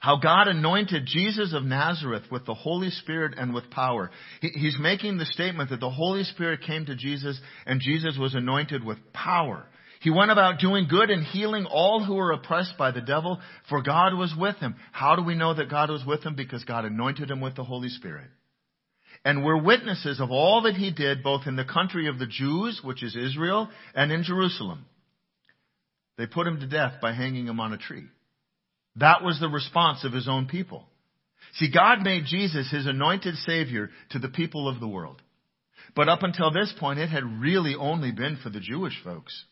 How 0.00 0.16
God 0.16 0.46
anointed 0.46 1.06
Jesus 1.06 1.52
of 1.52 1.64
Nazareth 1.64 2.22
with 2.30 2.46
the 2.46 2.54
Holy 2.54 2.90
Spirit 2.90 3.34
and 3.36 3.52
with 3.52 3.68
power. 3.70 4.12
He's 4.40 4.78
making 4.78 5.18
the 5.18 5.26
statement 5.26 5.70
that 5.70 5.80
the 5.80 5.90
Holy 5.90 6.22
Spirit 6.22 6.60
came 6.64 6.86
to 6.86 6.94
Jesus 6.94 7.38
and 7.66 7.80
Jesus 7.80 8.16
was 8.16 8.36
anointed 8.36 8.84
with 8.84 8.98
power. 9.12 9.66
He 10.00 10.10
went 10.10 10.30
about 10.30 10.60
doing 10.60 10.86
good 10.88 11.10
and 11.10 11.24
healing 11.24 11.66
all 11.66 12.04
who 12.04 12.14
were 12.14 12.32
oppressed 12.32 12.78
by 12.78 12.92
the 12.92 13.00
devil, 13.00 13.40
for 13.68 13.82
God 13.82 14.14
was 14.14 14.32
with 14.38 14.56
him. 14.56 14.76
How 14.92 15.16
do 15.16 15.22
we 15.22 15.34
know 15.34 15.54
that 15.54 15.70
God 15.70 15.90
was 15.90 16.04
with 16.06 16.22
him? 16.24 16.36
Because 16.36 16.64
God 16.64 16.84
anointed 16.84 17.30
him 17.30 17.40
with 17.40 17.56
the 17.56 17.64
Holy 17.64 17.88
Spirit. 17.88 18.28
And 19.24 19.44
we're 19.44 19.60
witnesses 19.60 20.20
of 20.20 20.30
all 20.30 20.62
that 20.62 20.76
he 20.76 20.92
did, 20.92 21.24
both 21.24 21.46
in 21.46 21.56
the 21.56 21.64
country 21.64 22.06
of 22.08 22.18
the 22.18 22.26
Jews, 22.26 22.80
which 22.84 23.02
is 23.02 23.16
Israel, 23.16 23.68
and 23.94 24.12
in 24.12 24.22
Jerusalem. 24.22 24.86
They 26.16 26.26
put 26.26 26.46
him 26.46 26.60
to 26.60 26.66
death 26.66 27.00
by 27.02 27.12
hanging 27.12 27.46
him 27.46 27.58
on 27.58 27.72
a 27.72 27.78
tree. 27.78 28.04
That 28.96 29.22
was 29.22 29.40
the 29.40 29.48
response 29.48 30.04
of 30.04 30.12
his 30.12 30.28
own 30.28 30.46
people. 30.46 30.84
See, 31.54 31.70
God 31.72 32.02
made 32.02 32.26
Jesus 32.26 32.70
his 32.70 32.86
anointed 32.86 33.34
Savior 33.36 33.90
to 34.10 34.18
the 34.18 34.28
people 34.28 34.68
of 34.68 34.80
the 34.80 34.88
world. 34.88 35.20
But 35.96 36.08
up 36.08 36.22
until 36.22 36.52
this 36.52 36.72
point, 36.78 36.98
it 36.98 37.08
had 37.08 37.40
really 37.40 37.74
only 37.74 38.12
been 38.12 38.38
for 38.42 38.50
the 38.50 38.60
Jewish 38.60 39.00
folks. 39.02 39.44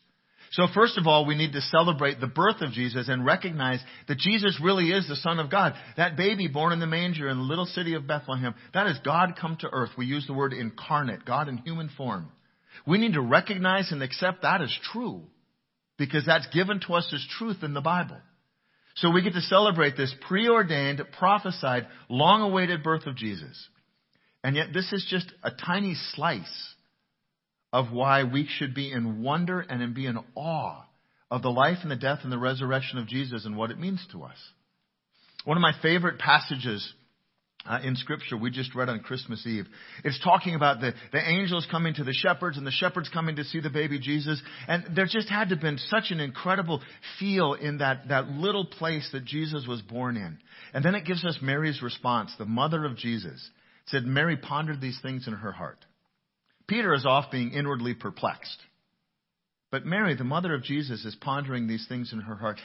So 0.51 0.67
first 0.73 0.97
of 0.97 1.07
all, 1.07 1.25
we 1.25 1.35
need 1.35 1.53
to 1.53 1.61
celebrate 1.61 2.19
the 2.19 2.27
birth 2.27 2.61
of 2.61 2.71
Jesus 2.71 3.09
and 3.09 3.25
recognize 3.25 3.81
that 4.07 4.17
Jesus 4.17 4.59
really 4.63 4.91
is 4.91 5.07
the 5.07 5.15
Son 5.17 5.39
of 5.39 5.51
God. 5.51 5.73
That 5.97 6.15
baby 6.15 6.47
born 6.47 6.73
in 6.73 6.79
the 6.79 6.87
manger 6.87 7.27
in 7.27 7.37
the 7.37 7.43
little 7.43 7.65
city 7.65 7.95
of 7.95 8.07
Bethlehem, 8.07 8.55
that 8.73 8.87
is 8.87 8.97
God 9.03 9.37
come 9.39 9.57
to 9.59 9.69
earth. 9.71 9.91
We 9.97 10.05
use 10.05 10.25
the 10.25 10.33
word 10.33 10.53
incarnate, 10.53 11.25
God 11.25 11.49
in 11.49 11.57
human 11.57 11.89
form. 11.97 12.29
We 12.85 12.97
need 12.97 13.13
to 13.13 13.21
recognize 13.21 13.91
and 13.91 14.01
accept 14.01 14.43
that 14.43 14.61
as 14.61 14.75
true 14.93 15.23
because 15.97 16.25
that's 16.25 16.47
given 16.47 16.79
to 16.87 16.93
us 16.93 17.11
as 17.13 17.25
truth 17.37 17.63
in 17.63 17.73
the 17.73 17.81
Bible. 17.81 18.17
So 18.95 19.11
we 19.11 19.21
get 19.21 19.33
to 19.33 19.41
celebrate 19.41 19.97
this 19.97 20.13
preordained, 20.27 21.01
prophesied, 21.19 21.87
long 22.09 22.41
awaited 22.41 22.83
birth 22.83 23.05
of 23.05 23.15
Jesus. 23.15 23.67
And 24.43 24.55
yet 24.55 24.67
this 24.73 24.91
is 24.93 25.05
just 25.09 25.31
a 25.43 25.51
tiny 25.51 25.95
slice 26.15 26.73
of 27.73 27.91
why 27.91 28.23
we 28.23 28.47
should 28.47 28.73
be 28.73 28.91
in 28.91 29.21
wonder 29.21 29.59
and 29.59 29.93
be 29.93 30.05
in 30.05 30.17
awe 30.35 30.83
of 31.29 31.41
the 31.41 31.49
life 31.49 31.79
and 31.81 31.91
the 31.91 31.95
death 31.95 32.19
and 32.23 32.31
the 32.31 32.37
resurrection 32.37 32.97
of 32.97 33.07
Jesus 33.07 33.45
and 33.45 33.57
what 33.57 33.71
it 33.71 33.79
means 33.79 34.05
to 34.11 34.23
us. 34.23 34.37
One 35.45 35.57
of 35.57 35.61
my 35.61 35.73
favorite 35.81 36.19
passages 36.19 36.93
uh, 37.65 37.79
in 37.83 37.95
Scripture 37.95 38.37
we 38.37 38.49
just 38.49 38.73
read 38.75 38.89
on 38.89 39.01
Christmas 39.01 39.45
Eve. 39.45 39.65
It's 40.03 40.19
talking 40.23 40.55
about 40.55 40.79
the, 40.79 40.93
the 41.11 41.19
angels 41.19 41.67
coming 41.69 41.93
to 41.95 42.03
the 42.03 42.13
shepherds 42.13 42.57
and 42.57 42.65
the 42.65 42.71
shepherds 42.71 43.09
coming 43.09 43.35
to 43.35 43.43
see 43.43 43.59
the 43.59 43.69
baby 43.69 43.99
Jesus. 43.99 44.41
And 44.67 44.95
there 44.95 45.05
just 45.05 45.29
had 45.29 45.49
to 45.49 45.55
have 45.55 45.61
been 45.61 45.77
such 45.77 46.11
an 46.11 46.19
incredible 46.19 46.81
feel 47.19 47.53
in 47.53 47.79
that, 47.79 48.07
that 48.07 48.29
little 48.29 48.65
place 48.65 49.09
that 49.11 49.25
Jesus 49.25 49.65
was 49.67 49.81
born 49.81 50.15
in. 50.15 50.37
And 50.73 50.83
then 50.83 50.95
it 50.95 51.05
gives 51.05 51.25
us 51.25 51.39
Mary's 51.41 51.81
response, 51.81 52.31
the 52.37 52.45
mother 52.45 52.85
of 52.85 52.95
Jesus. 52.95 53.33
It 53.85 53.89
said, 53.89 54.05
Mary 54.05 54.37
pondered 54.37 54.79
these 54.79 54.99
things 55.01 55.27
in 55.27 55.33
her 55.33 55.51
heart. 55.51 55.79
Peter 56.67 56.93
is 56.93 57.05
off 57.05 57.31
being 57.31 57.51
inwardly 57.51 57.93
perplexed. 57.93 58.57
But 59.71 59.85
Mary, 59.85 60.15
the 60.15 60.23
mother 60.23 60.53
of 60.53 60.63
Jesus, 60.63 61.03
is 61.03 61.15
pondering 61.15 61.67
these 61.67 61.85
things 61.87 62.13
in 62.13 62.19
her 62.19 62.35
heart. 62.35 62.59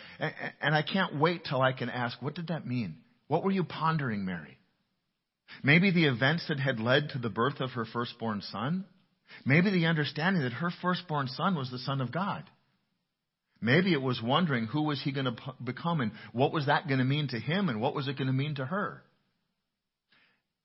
And 0.60 0.74
I 0.74 0.82
can't 0.82 1.18
wait 1.18 1.44
till 1.44 1.60
I 1.60 1.72
can 1.72 1.88
ask, 1.88 2.20
what 2.20 2.34
did 2.34 2.48
that 2.48 2.66
mean? 2.66 2.96
What 3.26 3.44
were 3.44 3.50
you 3.50 3.64
pondering, 3.64 4.24
Mary? 4.24 4.58
Maybe 5.62 5.90
the 5.90 6.06
events 6.06 6.46
that 6.48 6.60
had 6.60 6.80
led 6.80 7.10
to 7.10 7.18
the 7.18 7.28
birth 7.28 7.60
of 7.60 7.70
her 7.70 7.84
firstborn 7.84 8.40
son? 8.42 8.84
Maybe 9.44 9.70
the 9.70 9.86
understanding 9.86 10.42
that 10.42 10.52
her 10.52 10.70
firstborn 10.80 11.28
son 11.28 11.54
was 11.54 11.70
the 11.70 11.78
Son 11.78 12.00
of 12.00 12.12
God. 12.12 12.44
Maybe 13.60 13.92
it 13.92 14.02
was 14.02 14.20
wondering 14.22 14.66
who 14.66 14.82
was 14.82 15.00
he 15.02 15.12
going 15.12 15.26
to 15.26 15.36
become 15.62 16.00
and 16.00 16.12
what 16.32 16.52
was 16.52 16.66
that 16.66 16.88
going 16.88 16.98
to 16.98 17.04
mean 17.04 17.28
to 17.28 17.38
him 17.38 17.68
and 17.68 17.80
what 17.80 17.94
was 17.94 18.08
it 18.08 18.18
going 18.18 18.26
to 18.26 18.32
mean 18.32 18.56
to 18.56 18.64
her. 18.64 19.02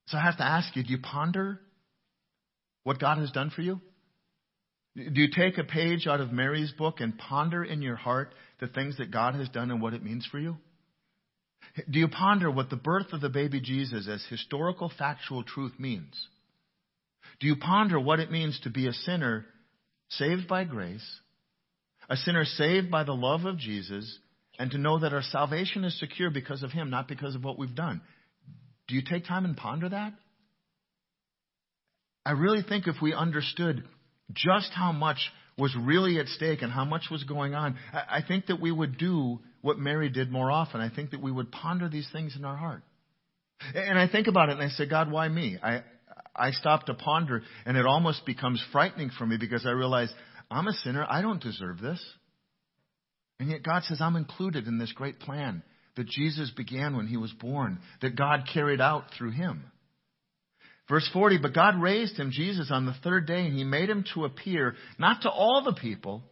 So 0.07 0.17
I 0.17 0.21
have 0.21 0.37
to 0.37 0.43
ask 0.43 0.75
you, 0.75 0.83
do 0.83 0.89
you 0.89 0.99
ponder 0.99 1.59
what 2.87 2.99
God 2.99 3.17
has 3.17 3.31
done 3.31 3.49
for 3.49 3.61
you? 3.61 3.81
Do 4.95 5.19
you 5.19 5.27
take 5.29 5.57
a 5.57 5.65
page 5.65 6.07
out 6.07 6.21
of 6.21 6.31
Mary's 6.31 6.71
book 6.71 7.01
and 7.01 7.17
ponder 7.17 7.61
in 7.61 7.81
your 7.81 7.97
heart 7.97 8.33
the 8.61 8.67
things 8.67 8.95
that 8.95 9.11
God 9.11 9.35
has 9.35 9.49
done 9.49 9.71
and 9.71 9.81
what 9.81 9.93
it 9.93 10.01
means 10.01 10.25
for 10.31 10.39
you? 10.39 10.55
Do 11.91 11.99
you 11.99 12.07
ponder 12.07 12.49
what 12.49 12.69
the 12.69 12.77
birth 12.77 13.11
of 13.11 13.19
the 13.19 13.27
baby 13.27 13.59
Jesus 13.59 14.07
as 14.07 14.25
historical 14.29 14.89
factual 14.97 15.43
truth 15.43 15.73
means? 15.77 16.13
Do 17.41 17.47
you 17.47 17.57
ponder 17.57 17.99
what 17.99 18.21
it 18.21 18.31
means 18.31 18.57
to 18.63 18.69
be 18.69 18.87
a 18.87 18.93
sinner 18.93 19.45
saved 20.11 20.47
by 20.47 20.63
grace, 20.63 21.05
a 22.09 22.15
sinner 22.15 22.45
saved 22.45 22.89
by 22.89 23.03
the 23.03 23.11
love 23.11 23.43
of 23.43 23.57
Jesus, 23.57 24.17
and 24.57 24.71
to 24.71 24.77
know 24.77 24.97
that 24.99 25.11
our 25.13 25.23
salvation 25.23 25.83
is 25.83 25.99
secure 25.99 26.29
because 26.29 26.63
of 26.63 26.71
Him, 26.71 26.89
not 26.89 27.09
because 27.09 27.35
of 27.35 27.43
what 27.43 27.59
we've 27.59 27.75
done? 27.75 27.99
Do 28.87 28.95
you 28.95 29.01
take 29.01 29.25
time 29.25 29.43
and 29.43 29.57
ponder 29.57 29.89
that? 29.89 30.13
I 32.27 32.31
really 32.31 32.61
think 32.61 32.87
if 32.87 32.97
we 33.01 33.13
understood 33.13 33.85
just 34.33 34.71
how 34.73 34.91
much 34.91 35.17
was 35.57 35.73
really 35.81 36.19
at 36.19 36.27
stake 36.27 36.61
and 36.61 36.69
how 36.69 36.83
much 36.83 37.03
was 37.09 37.23
going 37.23 37.55
on, 37.55 37.77
I 37.93 38.19
think 38.27 38.47
that 38.47 38.59
we 38.59 38.69
would 38.69 38.97
do 38.97 39.39
what 39.61 39.79
Mary 39.79 40.09
did 40.09 40.29
more 40.29 40.51
often. 40.51 40.81
I 40.81 40.89
think 40.93 41.11
that 41.11 41.21
we 41.21 41.31
would 41.31 41.53
ponder 41.53 41.87
these 41.87 42.07
things 42.11 42.35
in 42.35 42.43
our 42.43 42.57
heart. 42.57 42.83
And 43.73 43.97
I 43.97 44.09
think 44.09 44.27
about 44.27 44.49
it 44.49 44.57
and 44.57 44.61
I 44.61 44.67
say, 44.67 44.85
God, 44.87 45.09
why 45.09 45.29
me? 45.29 45.57
I, 45.63 45.83
I 46.35 46.51
stop 46.51 46.87
to 46.87 46.95
ponder 46.95 47.43
and 47.65 47.77
it 47.77 47.85
almost 47.85 48.25
becomes 48.25 48.61
frightening 48.73 49.09
for 49.17 49.25
me 49.25 49.37
because 49.39 49.65
I 49.65 49.71
realize 49.71 50.13
I'm 50.51 50.67
a 50.67 50.73
sinner. 50.73 51.07
I 51.09 51.21
don't 51.21 51.41
deserve 51.41 51.79
this. 51.79 52.03
And 53.39 53.49
yet 53.49 53.63
God 53.63 53.83
says 53.83 54.01
I'm 54.01 54.17
included 54.17 54.67
in 54.67 54.79
this 54.79 54.91
great 54.91 55.21
plan 55.21 55.63
that 55.95 56.07
Jesus 56.07 56.51
began 56.51 56.97
when 56.97 57.07
he 57.07 57.15
was 57.15 57.31
born, 57.31 57.79
that 58.01 58.17
God 58.17 58.49
carried 58.53 58.81
out 58.81 59.05
through 59.17 59.31
him. 59.31 59.71
Verse 60.89 61.09
40, 61.11 61.39
but 61.39 61.53
God 61.53 61.81
raised 61.81 62.17
him, 62.17 62.31
Jesus, 62.31 62.69
on 62.71 62.85
the 62.85 62.95
third 63.03 63.27
day, 63.27 63.45
and 63.45 63.57
he 63.57 63.65
made 63.65 63.89
him 63.89 64.05
to 64.13 64.23
appear, 64.23 64.75
not 64.97 65.23
to 65.23 65.29
all 65.29 65.61
the 65.63 65.73
people, 65.73 66.23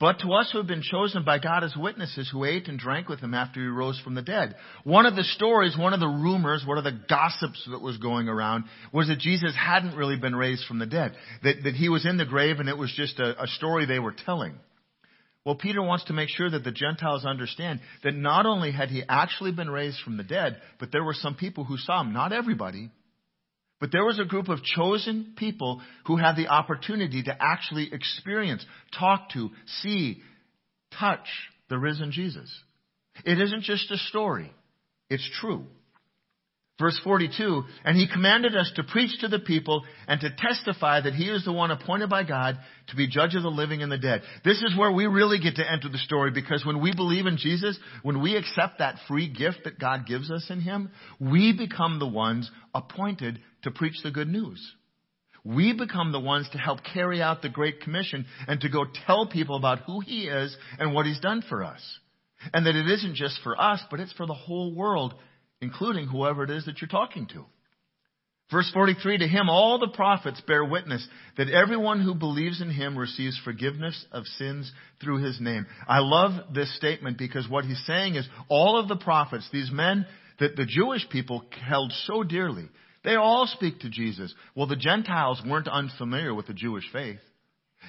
but 0.00 0.20
to 0.20 0.32
us 0.32 0.48
who 0.52 0.58
have 0.58 0.68
been 0.68 0.82
chosen 0.82 1.24
by 1.24 1.40
God 1.40 1.64
as 1.64 1.74
witnesses 1.76 2.28
who 2.30 2.44
ate 2.44 2.68
and 2.68 2.78
drank 2.78 3.08
with 3.08 3.18
him 3.18 3.34
after 3.34 3.60
he 3.60 3.66
rose 3.66 4.00
from 4.04 4.14
the 4.14 4.22
dead. 4.22 4.54
One 4.84 5.06
of 5.06 5.16
the 5.16 5.24
stories, 5.24 5.76
one 5.76 5.92
of 5.92 5.98
the 5.98 6.06
rumors, 6.06 6.64
one 6.64 6.78
of 6.78 6.84
the 6.84 7.00
gossips 7.08 7.66
that 7.68 7.80
was 7.80 7.98
going 7.98 8.28
around 8.28 8.64
was 8.92 9.08
that 9.08 9.18
Jesus 9.18 9.52
hadn't 9.56 9.96
really 9.96 10.16
been 10.16 10.36
raised 10.36 10.64
from 10.66 10.78
the 10.78 10.86
dead. 10.86 11.16
That, 11.42 11.64
that 11.64 11.74
he 11.74 11.88
was 11.88 12.06
in 12.06 12.16
the 12.16 12.24
grave 12.24 12.60
and 12.60 12.68
it 12.68 12.78
was 12.78 12.94
just 12.96 13.18
a, 13.18 13.42
a 13.42 13.48
story 13.48 13.86
they 13.86 13.98
were 13.98 14.14
telling. 14.24 14.54
Well, 15.44 15.56
Peter 15.56 15.82
wants 15.82 16.04
to 16.04 16.12
make 16.12 16.28
sure 16.28 16.48
that 16.48 16.62
the 16.62 16.70
Gentiles 16.70 17.24
understand 17.24 17.80
that 18.04 18.14
not 18.14 18.46
only 18.46 18.70
had 18.70 18.90
he 18.90 19.02
actually 19.08 19.50
been 19.50 19.70
raised 19.70 19.98
from 20.04 20.16
the 20.16 20.22
dead, 20.22 20.60
but 20.78 20.92
there 20.92 21.04
were 21.04 21.14
some 21.14 21.34
people 21.34 21.64
who 21.64 21.76
saw 21.76 22.02
him. 22.02 22.12
Not 22.12 22.32
everybody, 22.32 22.90
but 23.80 23.92
there 23.92 24.04
was 24.04 24.18
a 24.18 24.24
group 24.24 24.48
of 24.48 24.62
chosen 24.62 25.34
people 25.36 25.80
who 26.06 26.16
had 26.16 26.36
the 26.36 26.48
opportunity 26.48 27.22
to 27.22 27.36
actually 27.38 27.92
experience, 27.92 28.64
talk 28.98 29.30
to, 29.30 29.50
see, 29.82 30.20
touch 30.98 31.26
the 31.68 31.78
risen 31.78 32.10
Jesus. 32.10 32.50
It 33.24 33.40
isn't 33.40 33.62
just 33.62 33.90
a 33.90 33.96
story. 33.96 34.52
It's 35.10 35.28
true. 35.40 35.64
Verse 36.80 36.98
42, 37.02 37.64
and 37.84 37.96
he 37.96 38.06
commanded 38.06 38.56
us 38.56 38.70
to 38.76 38.84
preach 38.84 39.10
to 39.20 39.26
the 39.26 39.40
people 39.40 39.82
and 40.06 40.20
to 40.20 40.30
testify 40.30 41.00
that 41.00 41.12
he 41.12 41.24
is 41.24 41.44
the 41.44 41.52
one 41.52 41.72
appointed 41.72 42.08
by 42.08 42.22
God 42.22 42.56
to 42.86 42.94
be 42.94 43.08
judge 43.08 43.34
of 43.34 43.42
the 43.42 43.48
living 43.48 43.82
and 43.82 43.90
the 43.90 43.98
dead. 43.98 44.22
This 44.44 44.58
is 44.62 44.78
where 44.78 44.92
we 44.92 45.06
really 45.06 45.40
get 45.40 45.56
to 45.56 45.68
enter 45.68 45.88
the 45.88 45.98
story 45.98 46.30
because 46.30 46.64
when 46.64 46.80
we 46.80 46.94
believe 46.94 47.26
in 47.26 47.36
Jesus, 47.36 47.76
when 48.04 48.22
we 48.22 48.36
accept 48.36 48.78
that 48.78 48.94
free 49.08 49.28
gift 49.28 49.64
that 49.64 49.80
God 49.80 50.06
gives 50.06 50.30
us 50.30 50.46
in 50.50 50.60
him, 50.60 50.90
we 51.18 51.52
become 51.52 51.98
the 51.98 52.06
ones 52.06 52.48
appointed 52.72 53.40
to 53.62 53.70
preach 53.70 54.02
the 54.02 54.10
good 54.10 54.28
news. 54.28 54.60
We 55.44 55.72
become 55.72 56.12
the 56.12 56.20
ones 56.20 56.48
to 56.52 56.58
help 56.58 56.80
carry 56.82 57.22
out 57.22 57.42
the 57.42 57.48
Great 57.48 57.80
Commission 57.80 58.26
and 58.46 58.60
to 58.60 58.68
go 58.68 58.84
tell 59.06 59.26
people 59.26 59.56
about 59.56 59.80
who 59.80 60.00
he 60.00 60.24
is 60.28 60.56
and 60.78 60.92
what 60.92 61.06
he's 61.06 61.20
done 61.20 61.42
for 61.48 61.64
us. 61.64 61.80
And 62.52 62.66
that 62.66 62.76
it 62.76 62.86
isn't 62.86 63.16
just 63.16 63.40
for 63.42 63.60
us, 63.60 63.80
but 63.90 64.00
it's 64.00 64.12
for 64.12 64.26
the 64.26 64.34
whole 64.34 64.74
world 64.74 65.14
including 65.60 66.06
whoever 66.06 66.44
it 66.44 66.50
is 66.50 66.64
that 66.66 66.80
you're 66.80 66.88
talking 66.88 67.26
to. 67.26 67.44
Verse 68.50 68.70
43, 68.72 69.18
to 69.18 69.28
him 69.28 69.50
all 69.50 69.78
the 69.78 69.88
prophets 69.94 70.40
bear 70.46 70.64
witness 70.64 71.06
that 71.36 71.50
everyone 71.50 72.00
who 72.00 72.14
believes 72.14 72.62
in 72.62 72.70
him 72.70 72.96
receives 72.96 73.38
forgiveness 73.44 74.06
of 74.10 74.24
sins 74.24 74.72
through 75.02 75.18
his 75.22 75.38
name. 75.38 75.66
I 75.86 75.98
love 75.98 76.54
this 76.54 76.74
statement 76.76 77.18
because 77.18 77.46
what 77.48 77.66
he's 77.66 77.84
saying 77.86 78.14
is 78.14 78.26
all 78.48 78.78
of 78.78 78.88
the 78.88 78.96
prophets, 78.96 79.46
these 79.52 79.70
men 79.70 80.06
that 80.40 80.56
the 80.56 80.64
Jewish 80.64 81.06
people 81.10 81.44
held 81.50 81.92
so 82.06 82.22
dearly, 82.22 82.70
they 83.04 83.14
all 83.14 83.46
speak 83.46 83.80
to 83.80 83.90
Jesus. 83.90 84.34
Well, 84.54 84.66
the 84.66 84.76
Gentiles 84.76 85.42
weren't 85.46 85.68
unfamiliar 85.68 86.34
with 86.34 86.46
the 86.46 86.54
Jewish 86.54 86.84
faith. 86.92 87.20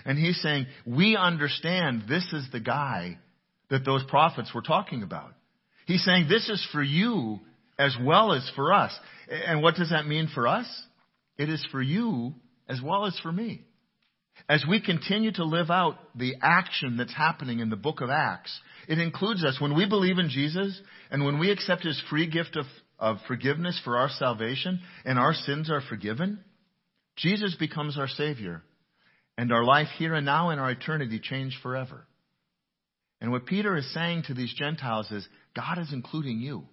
And 0.05 0.17
he's 0.17 0.39
saying, 0.41 0.67
we 0.85 1.15
understand 1.15 2.03
this 2.07 2.31
is 2.31 2.47
the 2.51 2.59
guy 2.59 3.17
that 3.69 3.85
those 3.85 4.03
prophets 4.07 4.53
were 4.53 4.61
talking 4.61 5.03
about. 5.03 5.33
He's 5.85 6.03
saying, 6.03 6.27
this 6.29 6.47
is 6.49 6.65
for 6.71 6.83
you 6.83 7.39
as 7.77 7.95
well 8.01 8.33
as 8.33 8.49
for 8.55 8.73
us. 8.73 8.97
And 9.29 9.61
what 9.61 9.75
does 9.75 9.89
that 9.89 10.05
mean 10.05 10.29
for 10.33 10.47
us? 10.47 10.67
It 11.37 11.49
is 11.49 11.65
for 11.71 11.81
you 11.81 12.35
as 12.67 12.81
well 12.83 13.05
as 13.05 13.17
for 13.23 13.31
me. 13.31 13.63
As 14.47 14.63
we 14.67 14.81
continue 14.81 15.31
to 15.33 15.43
live 15.43 15.69
out 15.69 15.97
the 16.15 16.35
action 16.41 16.97
that's 16.97 17.13
happening 17.13 17.59
in 17.59 17.69
the 17.69 17.75
book 17.75 18.01
of 18.01 18.09
Acts, 18.09 18.57
it 18.87 18.99
includes 18.99 19.43
us. 19.43 19.59
When 19.59 19.75
we 19.75 19.87
believe 19.87 20.17
in 20.17 20.29
Jesus 20.29 20.79
and 21.11 21.25
when 21.25 21.39
we 21.39 21.51
accept 21.51 21.83
His 21.83 22.01
free 22.09 22.27
gift 22.27 22.55
of, 22.55 22.65
of 22.99 23.17
forgiveness 23.27 23.79
for 23.83 23.97
our 23.97 24.09
salvation 24.09 24.81
and 25.05 25.17
our 25.17 25.33
sins 25.33 25.69
are 25.69 25.81
forgiven, 25.81 26.43
Jesus 27.15 27.55
becomes 27.55 27.97
our 27.97 28.07
Savior. 28.07 28.63
And 29.37 29.53
our 29.53 29.63
life 29.63 29.87
here 29.97 30.15
and 30.15 30.25
now 30.25 30.49
and 30.49 30.59
our 30.59 30.71
eternity 30.71 31.19
change 31.23 31.57
forever. 31.63 32.05
And 33.21 33.31
what 33.31 33.45
Peter 33.45 33.77
is 33.77 33.93
saying 33.93 34.23
to 34.27 34.33
these 34.33 34.53
Gentiles 34.53 35.09
is, 35.11 35.27
God 35.55 35.79
is 35.79 35.93
including 35.93 36.39
you. 36.39 36.65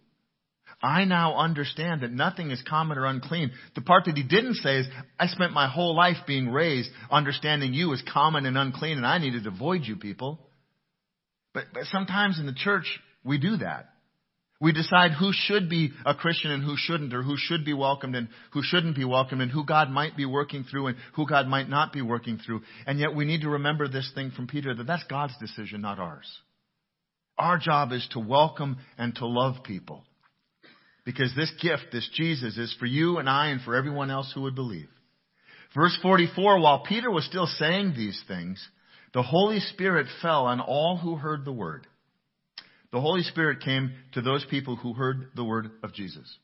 I 0.82 1.04
now 1.04 1.36
understand 1.36 2.02
that 2.02 2.12
nothing 2.12 2.50
is 2.50 2.62
common 2.68 2.98
or 2.98 3.06
unclean. 3.06 3.52
The 3.74 3.80
part 3.82 4.04
that 4.06 4.16
he 4.16 4.22
didn't 4.22 4.54
say 4.56 4.78
is, 4.78 4.86
I 5.18 5.28
spent 5.28 5.52
my 5.52 5.68
whole 5.68 5.96
life 5.96 6.16
being 6.26 6.48
raised 6.48 6.90
understanding 7.10 7.72
you 7.72 7.92
as 7.92 8.02
common 8.12 8.46
and 8.46 8.58
unclean 8.58 8.96
and 8.96 9.06
I 9.06 9.18
needed 9.18 9.44
to 9.44 9.50
avoid 9.50 9.82
you 9.84 9.96
people. 9.96 10.40
But, 11.54 11.66
but 11.72 11.84
sometimes 11.84 12.38
in 12.38 12.46
the 12.46 12.52
church, 12.52 12.86
we 13.24 13.38
do 13.38 13.58
that. 13.58 13.90
We 14.60 14.72
decide 14.72 15.12
who 15.12 15.32
should 15.32 15.68
be 15.68 15.92
a 16.06 16.14
Christian 16.14 16.50
and 16.50 16.64
who 16.64 16.76
shouldn't, 16.78 17.12
or 17.12 17.22
who 17.22 17.36
should 17.36 17.64
be 17.64 17.74
welcomed 17.74 18.16
and 18.16 18.28
who 18.52 18.62
shouldn't 18.62 18.96
be 18.96 19.04
welcomed, 19.04 19.42
and 19.42 19.50
who 19.50 19.66
God 19.66 19.90
might 19.90 20.16
be 20.16 20.24
working 20.24 20.64
through 20.64 20.86
and 20.88 20.96
who 21.14 21.26
God 21.26 21.46
might 21.46 21.68
not 21.68 21.92
be 21.92 22.00
working 22.00 22.38
through. 22.38 22.62
And 22.86 22.98
yet 22.98 23.14
we 23.14 23.26
need 23.26 23.42
to 23.42 23.50
remember 23.50 23.86
this 23.86 24.10
thing 24.14 24.30
from 24.30 24.46
Peter 24.46 24.74
that 24.74 24.86
that's 24.86 25.04
God's 25.04 25.36
decision, 25.38 25.82
not 25.82 25.98
ours. 25.98 26.26
Our 27.36 27.58
job 27.58 27.92
is 27.92 28.06
to 28.12 28.18
welcome 28.18 28.78
and 28.96 29.14
to 29.16 29.26
love 29.26 29.62
people. 29.62 30.04
Because 31.04 31.34
this 31.36 31.52
gift, 31.60 31.88
this 31.92 32.08
Jesus, 32.14 32.56
is 32.56 32.74
for 32.80 32.86
you 32.86 33.18
and 33.18 33.28
I 33.28 33.48
and 33.48 33.60
for 33.60 33.76
everyone 33.76 34.10
else 34.10 34.32
who 34.34 34.42
would 34.42 34.54
believe. 34.54 34.88
Verse 35.74 35.96
44, 36.00 36.60
while 36.60 36.82
Peter 36.84 37.10
was 37.10 37.26
still 37.26 37.46
saying 37.46 37.92
these 37.94 38.20
things, 38.26 38.66
the 39.12 39.22
Holy 39.22 39.60
Spirit 39.60 40.06
fell 40.22 40.46
on 40.46 40.60
all 40.60 40.96
who 40.96 41.16
heard 41.16 41.44
the 41.44 41.52
word. 41.52 41.86
The 42.96 43.02
Holy 43.02 43.24
Spirit 43.24 43.60
came 43.60 43.92
to 44.14 44.22
those 44.22 44.42
people 44.48 44.74
who 44.74 44.94
heard 44.94 45.28
the 45.36 45.44
word 45.44 45.70
of 45.82 45.92
Jesus. 45.92 46.34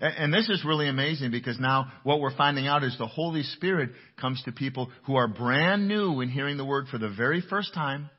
And 0.00 0.34
this 0.34 0.48
is 0.48 0.64
really 0.64 0.88
amazing 0.88 1.30
because 1.30 1.56
now 1.60 1.92
what 2.02 2.18
we're 2.18 2.36
finding 2.36 2.66
out 2.66 2.82
is 2.82 2.98
the 2.98 3.06
Holy 3.06 3.44
Spirit 3.44 3.90
comes 4.20 4.42
to 4.42 4.50
people 4.50 4.90
who 5.04 5.14
are 5.14 5.28
brand 5.28 5.86
new 5.86 6.20
in 6.20 6.30
hearing 6.30 6.56
the 6.56 6.64
word 6.64 6.88
for 6.88 6.98
the 6.98 7.10
very 7.10 7.40
first 7.48 7.74
time 7.74 8.10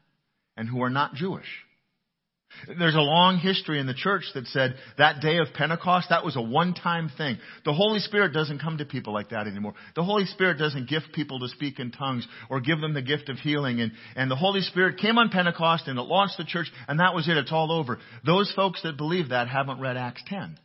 and 0.55 0.69
who 0.69 0.83
are 0.83 0.89
not 0.89 1.15
Jewish. 1.15 1.43
There's 2.79 2.95
a 2.95 2.99
long 2.99 3.37
history 3.37 3.79
in 3.79 3.87
the 3.87 3.93
church 3.93 4.23
that 4.33 4.47
said 4.47 4.75
that 4.97 5.21
day 5.21 5.37
of 5.37 5.53
Pentecost, 5.53 6.07
that 6.09 6.23
was 6.23 6.35
a 6.35 6.41
one-time 6.41 7.11
thing. 7.17 7.37
The 7.65 7.73
Holy 7.73 7.99
Spirit 7.99 8.33
doesn't 8.33 8.59
come 8.59 8.77
to 8.77 8.85
people 8.85 9.13
like 9.13 9.29
that 9.29 9.47
anymore. 9.47 9.73
The 9.95 10.03
Holy 10.03 10.25
Spirit 10.25 10.57
doesn't 10.57 10.89
gift 10.89 11.13
people 11.13 11.39
to 11.39 11.47
speak 11.49 11.79
in 11.79 11.91
tongues 11.91 12.27
or 12.49 12.61
give 12.61 12.79
them 12.79 12.93
the 12.93 13.01
gift 13.01 13.29
of 13.29 13.37
healing. 13.37 13.81
And, 13.81 13.91
and 14.15 14.31
the 14.31 14.35
Holy 14.35 14.61
Spirit 14.61 14.97
came 14.97 15.17
on 15.17 15.29
Pentecost 15.29 15.87
and 15.87 15.99
it 15.99 16.03
launched 16.03 16.37
the 16.37 16.45
church 16.45 16.67
and 16.87 16.99
that 16.99 17.13
was 17.13 17.27
it. 17.27 17.37
It's 17.37 17.51
all 17.51 17.71
over. 17.71 17.99
Those 18.25 18.51
folks 18.55 18.81
that 18.83 18.97
believe 18.97 19.29
that 19.29 19.47
haven't 19.47 19.79
read 19.79 19.97
Acts 19.97 20.23
10. 20.27 20.57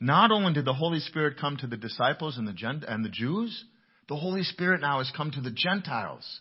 Not 0.00 0.30
only 0.30 0.52
did 0.52 0.64
the 0.64 0.72
Holy 0.72 1.00
Spirit 1.00 1.38
come 1.40 1.56
to 1.58 1.66
the 1.66 1.76
disciples 1.76 2.38
and 2.38 2.48
the, 2.48 2.52
Gent- 2.52 2.84
and 2.86 3.04
the 3.04 3.10
Jews, 3.10 3.64
the 4.08 4.16
Holy 4.16 4.42
Spirit 4.42 4.80
now 4.80 4.98
has 4.98 5.10
come 5.16 5.30
to 5.30 5.40
the 5.40 5.50
Gentiles. 5.50 6.40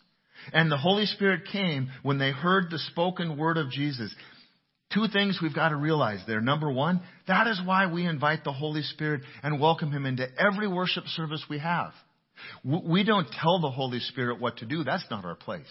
And 0.51 0.72
the 0.72 0.77
Holy 0.77 1.05
Spirit 1.05 1.41
came 1.51 1.89
when 2.01 2.17
they 2.17 2.31
heard 2.31 2.69
the 2.69 2.79
spoken 2.79 3.38
word 3.38 3.57
of 3.57 3.69
Jesus 3.69 4.13
Two 4.93 5.07
things 5.07 5.39
we've 5.41 5.55
got 5.55 5.69
to 5.69 5.75
realize 5.75 6.19
there. 6.27 6.41
Number 6.41 6.71
one, 6.71 7.01
that 7.27 7.47
is 7.47 7.59
why 7.65 7.91
we 7.91 8.05
invite 8.05 8.43
the 8.43 8.53
Holy 8.53 8.83
Spirit 8.83 9.21
and 9.41 9.59
welcome 9.59 9.91
Him 9.91 10.05
into 10.05 10.27
every 10.38 10.67
worship 10.67 11.05
service 11.07 11.43
we 11.50 11.59
have. 11.59 11.93
We 12.63 13.03
don't 13.03 13.27
tell 13.41 13.59
the 13.59 13.71
Holy 13.71 14.00
Spirit 14.00 14.39
what 14.39 14.57
to 14.57 14.65
do. 14.65 14.83
That's 14.83 15.05
not 15.09 15.25
our 15.25 15.35
place. 15.35 15.65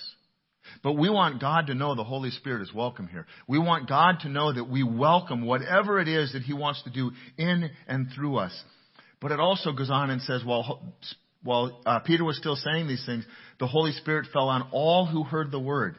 But 0.82 0.92
we 0.92 1.10
want 1.10 1.40
God 1.40 1.66
to 1.66 1.74
know 1.74 1.94
the 1.94 2.04
Holy 2.04 2.30
Spirit 2.30 2.62
is 2.62 2.72
welcome 2.72 3.08
here. 3.08 3.26
We 3.48 3.58
want 3.58 3.88
God 3.88 4.20
to 4.20 4.28
know 4.28 4.52
that 4.52 4.64
we 4.64 4.82
welcome 4.82 5.44
whatever 5.44 6.00
it 6.00 6.08
is 6.08 6.32
that 6.32 6.42
He 6.42 6.54
wants 6.54 6.82
to 6.84 6.90
do 6.90 7.10
in 7.36 7.70
and 7.86 8.08
through 8.14 8.36
us. 8.36 8.58
But 9.20 9.32
it 9.32 9.40
also 9.40 9.72
goes 9.72 9.90
on 9.90 10.10
and 10.10 10.22
says, 10.22 10.44
while, 10.44 10.94
while 11.42 11.80
uh, 11.84 12.00
Peter 12.00 12.24
was 12.24 12.36
still 12.38 12.56
saying 12.56 12.88
these 12.88 13.04
things, 13.04 13.24
the 13.58 13.66
Holy 13.66 13.92
Spirit 13.92 14.28
fell 14.32 14.48
on 14.48 14.68
all 14.72 15.06
who 15.06 15.24
heard 15.24 15.50
the 15.50 15.60
word. 15.60 15.96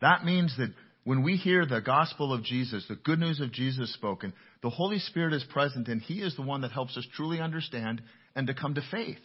That 0.00 0.24
means 0.24 0.54
that 0.58 0.72
when 1.04 1.22
we 1.22 1.36
hear 1.36 1.66
the 1.66 1.80
gospel 1.80 2.32
of 2.32 2.44
Jesus, 2.44 2.84
the 2.88 2.94
good 2.94 3.18
news 3.18 3.40
of 3.40 3.52
Jesus 3.52 3.92
spoken, 3.92 4.32
the 4.62 4.70
Holy 4.70 4.98
Spirit 4.98 5.32
is 5.32 5.44
present 5.44 5.88
and 5.88 6.00
He 6.00 6.20
is 6.20 6.36
the 6.36 6.42
one 6.42 6.60
that 6.60 6.72
helps 6.72 6.96
us 6.96 7.06
truly 7.16 7.40
understand 7.40 8.02
and 8.36 8.46
to 8.46 8.54
come 8.54 8.74
to 8.74 8.82
faith. 8.90 9.18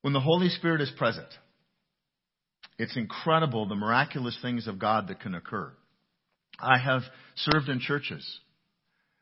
When 0.00 0.12
the 0.12 0.20
Holy 0.20 0.48
Spirit 0.48 0.80
is 0.80 0.90
present, 0.96 1.28
it's 2.78 2.96
incredible 2.96 3.66
the 3.66 3.74
miraculous 3.74 4.38
things 4.40 4.66
of 4.66 4.78
God 4.78 5.08
that 5.08 5.20
can 5.20 5.34
occur. 5.34 5.72
I 6.58 6.78
have 6.78 7.02
served 7.34 7.68
in 7.68 7.80
churches 7.80 8.40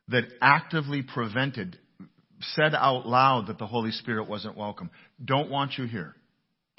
that 0.08 0.24
actively 0.40 1.02
prevented, 1.02 1.78
said 2.40 2.74
out 2.74 3.06
loud 3.06 3.48
that 3.48 3.58
the 3.58 3.66
Holy 3.66 3.90
Spirit 3.90 4.28
wasn't 4.28 4.56
welcome. 4.56 4.90
Don't 5.24 5.50
want 5.50 5.72
you 5.78 5.86
here. 5.86 6.14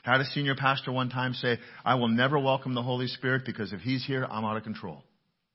Had 0.06 0.22
a 0.22 0.26
senior 0.26 0.54
pastor 0.54 0.92
one 0.92 1.10
time 1.10 1.34
say, 1.34 1.58
I 1.84 1.96
will 1.96 2.10
never 2.10 2.38
welcome 2.38 2.76
the 2.76 2.84
Holy 2.84 3.08
Spirit 3.08 3.42
because 3.44 3.74
if 3.74 3.80
he's 3.80 4.06
here, 4.06 4.24
I'm 4.30 4.46
out 4.46 4.56
of 4.56 4.62
control. 4.62 5.04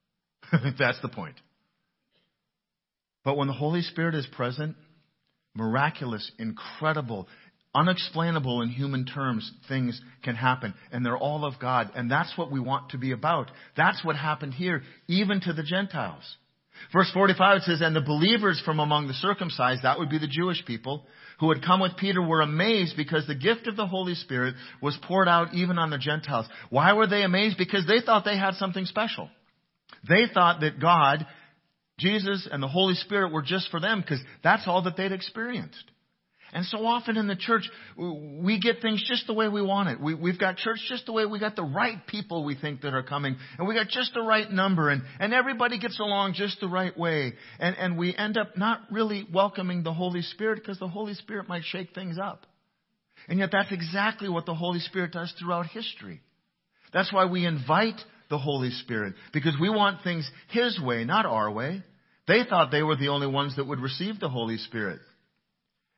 That's 0.52 1.00
the 1.02 1.08
point. 1.08 1.36
But 3.24 3.36
when 3.36 3.46
the 3.46 3.54
Holy 3.54 3.82
Spirit 3.82 4.16
is 4.16 4.26
present, 4.26 4.74
miraculous, 5.54 6.28
incredible, 6.36 7.28
unexplainable 7.76 8.62
in 8.62 8.70
human 8.70 9.06
terms 9.06 9.48
things 9.68 10.00
can 10.24 10.34
happen 10.34 10.74
and 10.90 11.06
they're 11.06 11.16
all 11.16 11.44
of 11.44 11.60
God 11.60 11.92
and 11.94 12.10
that's 12.10 12.36
what 12.36 12.50
we 12.50 12.58
want 12.58 12.90
to 12.90 12.98
be 12.98 13.12
about. 13.12 13.52
That's 13.76 14.04
what 14.04 14.16
happened 14.16 14.54
here 14.54 14.82
even 15.06 15.40
to 15.42 15.52
the 15.52 15.62
Gentiles. 15.62 16.24
Verse 16.92 17.10
45 17.14 17.58
it 17.58 17.62
says, 17.62 17.82
and 17.82 17.94
the 17.94 18.00
believers 18.00 18.60
from 18.64 18.80
among 18.80 19.06
the 19.06 19.14
circumcised, 19.14 19.84
that 19.84 20.00
would 20.00 20.10
be 20.10 20.18
the 20.18 20.26
Jewish 20.26 20.64
people, 20.66 21.06
who 21.40 21.50
had 21.50 21.64
come 21.64 21.80
with 21.80 21.96
Peter 21.96 22.22
were 22.22 22.42
amazed 22.42 22.96
because 22.96 23.26
the 23.26 23.34
gift 23.34 23.66
of 23.66 23.74
the 23.74 23.86
Holy 23.86 24.14
Spirit 24.14 24.54
was 24.82 24.96
poured 25.02 25.26
out 25.26 25.54
even 25.54 25.78
on 25.78 25.90
the 25.90 25.98
Gentiles. 25.98 26.46
Why 26.68 26.92
were 26.92 27.06
they 27.06 27.22
amazed? 27.22 27.56
Because 27.56 27.86
they 27.86 28.00
thought 28.04 28.24
they 28.26 28.38
had 28.38 28.54
something 28.54 28.84
special. 28.84 29.30
They 30.06 30.26
thought 30.32 30.60
that 30.60 30.78
God, 30.80 31.26
Jesus, 31.98 32.46
and 32.50 32.62
the 32.62 32.68
Holy 32.68 32.94
Spirit 32.94 33.32
were 33.32 33.42
just 33.42 33.70
for 33.70 33.80
them 33.80 34.02
because 34.02 34.20
that's 34.44 34.64
all 34.66 34.82
that 34.82 34.98
they'd 34.98 35.12
experienced. 35.12 35.84
And 36.52 36.64
so 36.66 36.84
often 36.84 37.16
in 37.16 37.28
the 37.28 37.36
church, 37.36 37.68
we 37.96 38.58
get 38.58 38.82
things 38.82 39.04
just 39.06 39.26
the 39.26 39.34
way 39.34 39.48
we 39.48 39.62
want 39.62 39.88
it. 39.88 40.00
We, 40.00 40.30
have 40.30 40.40
got 40.40 40.56
church 40.56 40.80
just 40.88 41.06
the 41.06 41.12
way 41.12 41.24
we 41.24 41.38
got 41.38 41.54
the 41.54 41.62
right 41.62 42.04
people 42.06 42.44
we 42.44 42.56
think 42.56 42.80
that 42.80 42.92
are 42.92 43.04
coming, 43.04 43.36
and 43.58 43.68
we 43.68 43.74
got 43.74 43.88
just 43.88 44.14
the 44.14 44.22
right 44.22 44.50
number, 44.50 44.90
and, 44.90 45.02
and 45.20 45.32
everybody 45.32 45.78
gets 45.78 46.00
along 46.00 46.34
just 46.34 46.60
the 46.60 46.68
right 46.68 46.96
way. 46.98 47.34
And, 47.60 47.76
and 47.76 47.98
we 47.98 48.16
end 48.16 48.36
up 48.36 48.56
not 48.56 48.80
really 48.90 49.26
welcoming 49.32 49.84
the 49.84 49.92
Holy 49.92 50.22
Spirit 50.22 50.56
because 50.56 50.78
the 50.78 50.88
Holy 50.88 51.14
Spirit 51.14 51.48
might 51.48 51.62
shake 51.64 51.94
things 51.94 52.18
up. 52.18 52.46
And 53.28 53.38
yet 53.38 53.50
that's 53.52 53.70
exactly 53.70 54.28
what 54.28 54.46
the 54.46 54.54
Holy 54.54 54.80
Spirit 54.80 55.12
does 55.12 55.32
throughout 55.38 55.66
history. 55.66 56.20
That's 56.92 57.12
why 57.12 57.26
we 57.26 57.46
invite 57.46 58.00
the 58.28 58.38
Holy 58.38 58.70
Spirit, 58.70 59.14
because 59.32 59.56
we 59.60 59.70
want 59.70 60.02
things 60.02 60.28
His 60.48 60.80
way, 60.80 61.04
not 61.04 61.26
our 61.26 61.50
way. 61.50 61.82
They 62.26 62.44
thought 62.48 62.70
they 62.70 62.82
were 62.82 62.96
the 62.96 63.08
only 63.08 63.26
ones 63.26 63.56
that 63.56 63.66
would 63.66 63.80
receive 63.80 64.20
the 64.20 64.28
Holy 64.28 64.56
Spirit. 64.56 65.00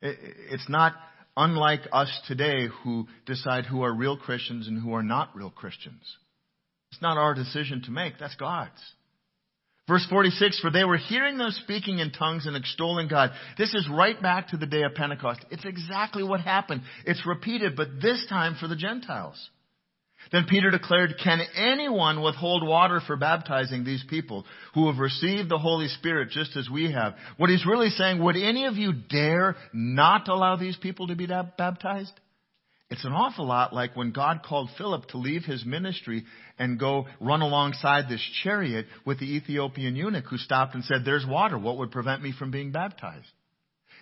It's 0.02 0.68
not 0.68 0.94
unlike 1.36 1.82
us 1.92 2.10
today 2.26 2.68
who 2.82 3.06
decide 3.24 3.66
who 3.66 3.82
are 3.82 3.94
real 3.94 4.16
Christians 4.16 4.68
and 4.68 4.82
who 4.82 4.94
are 4.94 5.02
not 5.02 5.34
real 5.34 5.50
Christians. 5.50 6.02
It's 6.90 7.00
not 7.00 7.16
our 7.16 7.34
decision 7.34 7.82
to 7.84 7.90
make, 7.90 8.14
that's 8.18 8.34
God's. 8.34 8.80
Verse 9.88 10.06
46, 10.08 10.60
for 10.60 10.70
they 10.70 10.84
were 10.84 10.96
hearing 10.96 11.38
them 11.38 11.50
speaking 11.50 11.98
in 11.98 12.12
tongues 12.12 12.46
and 12.46 12.56
extolling 12.56 13.08
God. 13.08 13.30
This 13.58 13.74
is 13.74 13.88
right 13.90 14.20
back 14.20 14.48
to 14.48 14.56
the 14.56 14.66
day 14.66 14.82
of 14.82 14.94
Pentecost. 14.94 15.40
It's 15.50 15.64
exactly 15.64 16.22
what 16.22 16.40
happened. 16.40 16.82
It's 17.04 17.26
repeated, 17.26 17.74
but 17.76 18.00
this 18.00 18.24
time 18.28 18.56
for 18.60 18.68
the 18.68 18.76
Gentiles. 18.76 19.50
Then 20.30 20.46
Peter 20.48 20.70
declared, 20.70 21.14
Can 21.22 21.40
anyone 21.54 22.22
withhold 22.22 22.66
water 22.66 23.00
for 23.06 23.16
baptizing 23.16 23.84
these 23.84 24.04
people 24.08 24.44
who 24.74 24.90
have 24.90 24.98
received 24.98 25.48
the 25.48 25.58
Holy 25.58 25.88
Spirit 25.88 26.30
just 26.30 26.56
as 26.56 26.70
we 26.70 26.92
have? 26.92 27.14
What 27.36 27.50
he's 27.50 27.66
really 27.66 27.90
saying, 27.90 28.22
would 28.22 28.36
any 28.36 28.66
of 28.66 28.76
you 28.76 28.92
dare 28.92 29.56
not 29.72 30.28
allow 30.28 30.56
these 30.56 30.76
people 30.76 31.08
to 31.08 31.16
be 31.16 31.26
baptized? 31.26 32.12
It's 32.92 33.06
an 33.06 33.12
awful 33.12 33.46
lot 33.46 33.72
like 33.72 33.96
when 33.96 34.12
God 34.12 34.42
called 34.44 34.68
Philip 34.76 35.06
to 35.08 35.16
leave 35.16 35.44
his 35.44 35.64
ministry 35.64 36.24
and 36.58 36.78
go 36.78 37.06
run 37.20 37.40
alongside 37.40 38.06
this 38.06 38.20
chariot 38.42 38.84
with 39.06 39.18
the 39.18 39.34
Ethiopian 39.36 39.96
eunuch 39.96 40.26
who 40.26 40.36
stopped 40.36 40.74
and 40.74 40.84
said, 40.84 40.98
There's 41.02 41.24
water. 41.26 41.58
What 41.58 41.78
would 41.78 41.90
prevent 41.90 42.22
me 42.22 42.34
from 42.38 42.50
being 42.50 42.70
baptized? 42.70 43.26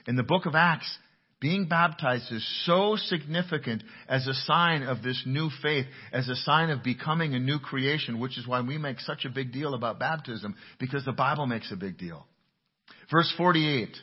In 0.09 0.17
the 0.17 0.25
book 0.25 0.45
of 0.45 0.57
Acts, 0.57 0.93
being 1.41 1.67
baptized 1.67 2.31
is 2.31 2.47
so 2.67 2.97
significant 2.97 3.83
as 4.09 4.27
a 4.27 4.35
sign 4.35 4.83
of 4.83 5.03
this 5.03 5.23
new 5.25 5.49
faith, 5.63 5.87
as 6.13 6.29
a 6.29 6.37
sign 6.37 6.69
of 6.69 6.83
becoming 6.83 7.35
a 7.35 7.39
new 7.39 7.59
creation, 7.59 8.21
which 8.21 8.37
is 8.37 8.47
why 8.47 8.61
we 8.61 8.77
make 8.77 9.01
such 9.01 9.25
a 9.25 9.31
big 9.31 9.51
deal 9.51 9.75
about 9.75 9.99
baptism, 9.99 10.55
because 10.79 11.05
the 11.07 11.13
Bible 11.13 11.47
makes 11.47 11.73
a 11.73 11.77
big 11.77 11.97
deal. 11.97 12.27
Verse 13.11 13.33
48. 13.39 13.97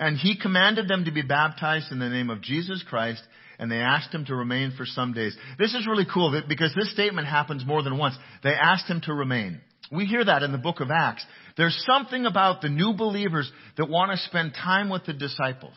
And 0.00 0.18
he 0.18 0.36
commanded 0.36 0.88
them 0.88 1.04
to 1.04 1.12
be 1.12 1.22
baptized 1.22 1.92
in 1.92 2.00
the 2.00 2.08
name 2.08 2.30
of 2.30 2.42
Jesus 2.42 2.84
Christ, 2.88 3.22
and 3.60 3.70
they 3.70 3.78
asked 3.78 4.12
him 4.12 4.24
to 4.24 4.34
remain 4.34 4.72
for 4.76 4.86
some 4.86 5.12
days. 5.12 5.36
This 5.56 5.72
is 5.72 5.86
really 5.86 6.06
cool 6.12 6.42
because 6.48 6.74
this 6.74 6.90
statement 6.92 7.28
happens 7.28 7.64
more 7.64 7.84
than 7.84 7.96
once. 7.96 8.16
They 8.42 8.54
asked 8.54 8.90
him 8.90 9.00
to 9.02 9.14
remain. 9.14 9.60
We 9.92 10.06
hear 10.06 10.24
that 10.24 10.42
in 10.42 10.50
the 10.50 10.58
book 10.58 10.80
of 10.80 10.90
Acts. 10.90 11.24
There's 11.56 11.80
something 11.86 12.26
about 12.26 12.60
the 12.60 12.68
new 12.68 12.94
believers 12.94 13.48
that 13.76 13.88
want 13.88 14.10
to 14.10 14.16
spend 14.26 14.54
time 14.54 14.88
with 14.88 15.04
the 15.06 15.12
disciples. 15.12 15.76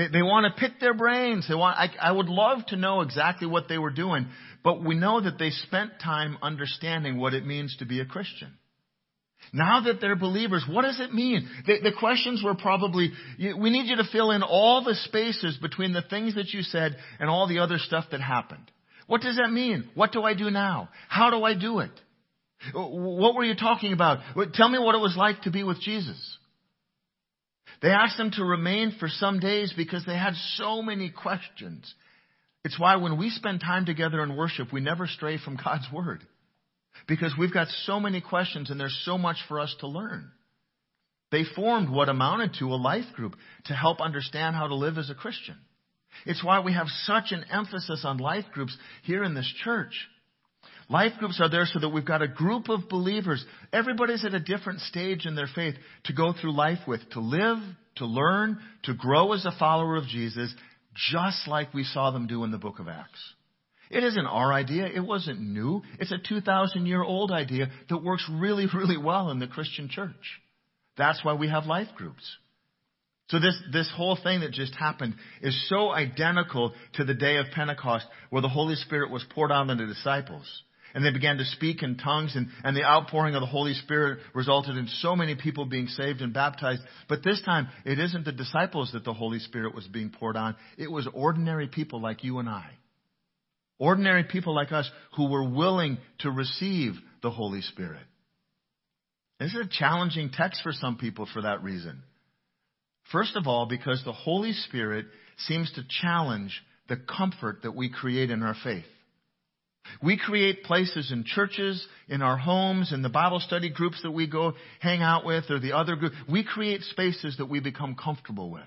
They, 0.00 0.08
they 0.08 0.22
want 0.22 0.46
to 0.46 0.58
pick 0.58 0.80
their 0.80 0.94
brains. 0.94 1.46
They 1.46 1.54
want, 1.54 1.76
I, 1.76 1.90
I 2.00 2.10
would 2.10 2.30
love 2.30 2.64
to 2.68 2.76
know 2.76 3.02
exactly 3.02 3.46
what 3.46 3.68
they 3.68 3.76
were 3.76 3.90
doing, 3.90 4.28
but 4.64 4.82
we 4.82 4.94
know 4.94 5.20
that 5.20 5.38
they 5.38 5.50
spent 5.50 6.00
time 6.02 6.38
understanding 6.40 7.18
what 7.18 7.34
it 7.34 7.44
means 7.44 7.76
to 7.80 7.84
be 7.84 8.00
a 8.00 8.06
Christian. 8.06 8.48
Now 9.52 9.82
that 9.82 10.00
they're 10.00 10.16
believers, 10.16 10.64
what 10.66 10.82
does 10.82 11.00
it 11.00 11.12
mean? 11.12 11.46
The, 11.66 11.80
the, 11.82 11.92
questions 11.98 12.42
were 12.42 12.54
probably, 12.54 13.12
we 13.38 13.68
need 13.68 13.88
you 13.88 13.96
to 13.96 14.08
fill 14.10 14.30
in 14.30 14.42
all 14.42 14.82
the 14.82 14.94
spaces 14.94 15.58
between 15.60 15.92
the 15.92 16.02
things 16.08 16.34
that 16.34 16.48
you 16.48 16.62
said 16.62 16.96
and 17.18 17.28
all 17.28 17.46
the 17.46 17.58
other 17.58 17.76
stuff 17.76 18.06
that 18.12 18.22
happened. 18.22 18.70
What 19.06 19.20
does 19.20 19.36
that 19.36 19.50
mean? 19.50 19.90
What 19.94 20.12
do 20.12 20.22
I 20.22 20.32
do 20.32 20.50
now? 20.50 20.88
How 21.08 21.28
do 21.30 21.44
I 21.44 21.52
do 21.54 21.80
it? 21.80 21.90
What 22.74 23.34
were 23.34 23.44
you 23.44 23.54
talking 23.54 23.92
about? 23.92 24.20
Tell 24.54 24.68
me 24.68 24.78
what 24.78 24.94
it 24.94 25.00
was 25.00 25.14
like 25.16 25.42
to 25.42 25.50
be 25.50 25.62
with 25.62 25.80
Jesus. 25.80 26.38
They 27.82 27.90
asked 27.90 28.18
them 28.18 28.30
to 28.32 28.44
remain 28.44 28.94
for 28.98 29.08
some 29.08 29.40
days 29.40 29.72
because 29.76 30.04
they 30.04 30.16
had 30.16 30.34
so 30.54 30.82
many 30.82 31.10
questions. 31.10 31.92
It's 32.64 32.78
why 32.78 32.96
when 32.96 33.18
we 33.18 33.30
spend 33.30 33.60
time 33.60 33.86
together 33.86 34.22
in 34.22 34.36
worship, 34.36 34.72
we 34.72 34.80
never 34.80 35.06
stray 35.06 35.38
from 35.38 35.56
God's 35.56 35.86
Word. 35.92 36.22
Because 37.08 37.34
we've 37.38 37.54
got 37.54 37.68
so 37.84 37.98
many 37.98 38.20
questions 38.20 38.70
and 38.70 38.78
there's 38.78 39.00
so 39.04 39.16
much 39.16 39.38
for 39.48 39.60
us 39.60 39.74
to 39.80 39.88
learn. 39.88 40.30
They 41.30 41.44
formed 41.56 41.88
what 41.88 42.08
amounted 42.08 42.54
to 42.58 42.66
a 42.66 42.76
life 42.76 43.14
group 43.14 43.36
to 43.66 43.74
help 43.74 44.00
understand 44.00 44.56
how 44.56 44.66
to 44.66 44.74
live 44.74 44.98
as 44.98 45.10
a 45.10 45.14
Christian. 45.14 45.56
It's 46.26 46.44
why 46.44 46.60
we 46.60 46.74
have 46.74 46.88
such 47.04 47.32
an 47.32 47.44
emphasis 47.50 48.02
on 48.04 48.18
life 48.18 48.46
groups 48.52 48.76
here 49.04 49.22
in 49.22 49.34
this 49.34 49.50
church. 49.64 49.94
Life 50.90 51.12
groups 51.20 51.40
are 51.40 51.48
there 51.48 51.66
so 51.66 51.78
that 51.78 51.90
we've 51.90 52.04
got 52.04 52.20
a 52.20 52.26
group 52.26 52.68
of 52.68 52.88
believers. 52.88 53.44
Everybody's 53.72 54.24
at 54.24 54.34
a 54.34 54.40
different 54.40 54.80
stage 54.80 55.24
in 55.24 55.36
their 55.36 55.48
faith 55.54 55.76
to 56.04 56.12
go 56.12 56.32
through 56.32 56.56
life 56.56 56.80
with, 56.88 57.00
to 57.10 57.20
live, 57.20 57.58
to 57.96 58.06
learn, 58.06 58.58
to 58.82 58.94
grow 58.94 59.32
as 59.32 59.46
a 59.46 59.56
follower 59.56 59.94
of 59.94 60.08
Jesus, 60.08 60.52
just 61.12 61.46
like 61.46 61.72
we 61.72 61.84
saw 61.84 62.10
them 62.10 62.26
do 62.26 62.42
in 62.42 62.50
the 62.50 62.58
book 62.58 62.80
of 62.80 62.88
Acts. 62.88 63.34
It 63.88 64.02
isn't 64.02 64.26
our 64.26 64.52
idea. 64.52 64.86
It 64.86 65.04
wasn't 65.04 65.40
new. 65.40 65.82
It's 66.00 66.10
a 66.10 66.18
2,000 66.18 66.86
year 66.86 67.04
old 67.04 67.30
idea 67.30 67.70
that 67.88 68.02
works 68.02 68.28
really, 68.28 68.66
really 68.74 68.98
well 68.98 69.30
in 69.30 69.38
the 69.38 69.46
Christian 69.46 69.88
church. 69.88 70.40
That's 70.98 71.24
why 71.24 71.34
we 71.34 71.48
have 71.48 71.66
life 71.66 71.88
groups. 71.96 72.24
So 73.28 73.38
this, 73.38 73.56
this 73.72 73.90
whole 73.96 74.18
thing 74.20 74.40
that 74.40 74.50
just 74.50 74.74
happened 74.74 75.14
is 75.40 75.68
so 75.68 75.92
identical 75.92 76.72
to 76.94 77.04
the 77.04 77.14
day 77.14 77.36
of 77.36 77.46
Pentecost 77.54 78.06
where 78.30 78.42
the 78.42 78.48
Holy 78.48 78.74
Spirit 78.74 79.12
was 79.12 79.24
poured 79.30 79.52
out 79.52 79.70
on 79.70 79.78
the 79.78 79.86
disciples. 79.86 80.46
And 80.94 81.04
they 81.04 81.12
began 81.12 81.38
to 81.38 81.44
speak 81.44 81.82
in 81.82 81.96
tongues, 81.96 82.34
and, 82.34 82.48
and 82.64 82.76
the 82.76 82.84
outpouring 82.84 83.34
of 83.34 83.40
the 83.40 83.46
Holy 83.46 83.74
Spirit 83.74 84.18
resulted 84.34 84.76
in 84.76 84.88
so 84.88 85.14
many 85.14 85.34
people 85.36 85.64
being 85.64 85.86
saved 85.86 86.20
and 86.20 86.32
baptized. 86.32 86.82
But 87.08 87.22
this 87.22 87.40
time, 87.42 87.68
it 87.84 87.98
isn't 87.98 88.24
the 88.24 88.32
disciples 88.32 88.90
that 88.92 89.04
the 89.04 89.14
Holy 89.14 89.38
Spirit 89.38 89.74
was 89.74 89.86
being 89.86 90.10
poured 90.10 90.36
on. 90.36 90.56
It 90.76 90.90
was 90.90 91.08
ordinary 91.12 91.68
people 91.68 92.00
like 92.00 92.24
you 92.24 92.38
and 92.38 92.48
I. 92.48 92.70
Ordinary 93.78 94.24
people 94.24 94.54
like 94.54 94.72
us 94.72 94.90
who 95.16 95.30
were 95.30 95.48
willing 95.48 95.98
to 96.18 96.30
receive 96.30 96.92
the 97.22 97.30
Holy 97.30 97.62
Spirit. 97.62 98.02
This 99.38 99.54
is 99.54 99.66
a 99.66 99.68
challenging 99.70 100.30
text 100.30 100.62
for 100.62 100.72
some 100.72 100.96
people 100.98 101.26
for 101.32 101.42
that 101.42 101.62
reason. 101.62 102.02
First 103.10 103.36
of 103.36 103.46
all, 103.46 103.66
because 103.66 104.02
the 104.04 104.12
Holy 104.12 104.52
Spirit 104.52 105.06
seems 105.38 105.72
to 105.72 105.82
challenge 106.02 106.62
the 106.88 106.96
comfort 106.96 107.62
that 107.62 107.74
we 107.74 107.88
create 107.88 108.30
in 108.30 108.42
our 108.42 108.54
faith. 108.62 108.84
We 110.02 110.16
create 110.16 110.64
places 110.64 111.10
in 111.12 111.24
churches, 111.24 111.84
in 112.08 112.22
our 112.22 112.36
homes, 112.36 112.92
in 112.92 113.02
the 113.02 113.08
Bible 113.08 113.40
study 113.40 113.70
groups 113.70 114.00
that 114.02 114.10
we 114.10 114.26
go 114.26 114.54
hang 114.80 115.02
out 115.02 115.24
with, 115.24 115.50
or 115.50 115.58
the 115.58 115.72
other 115.72 115.96
group. 115.96 116.12
We 116.28 116.44
create 116.44 116.82
spaces 116.82 117.36
that 117.38 117.46
we 117.46 117.60
become 117.60 117.96
comfortable 117.96 118.50
with. 118.50 118.62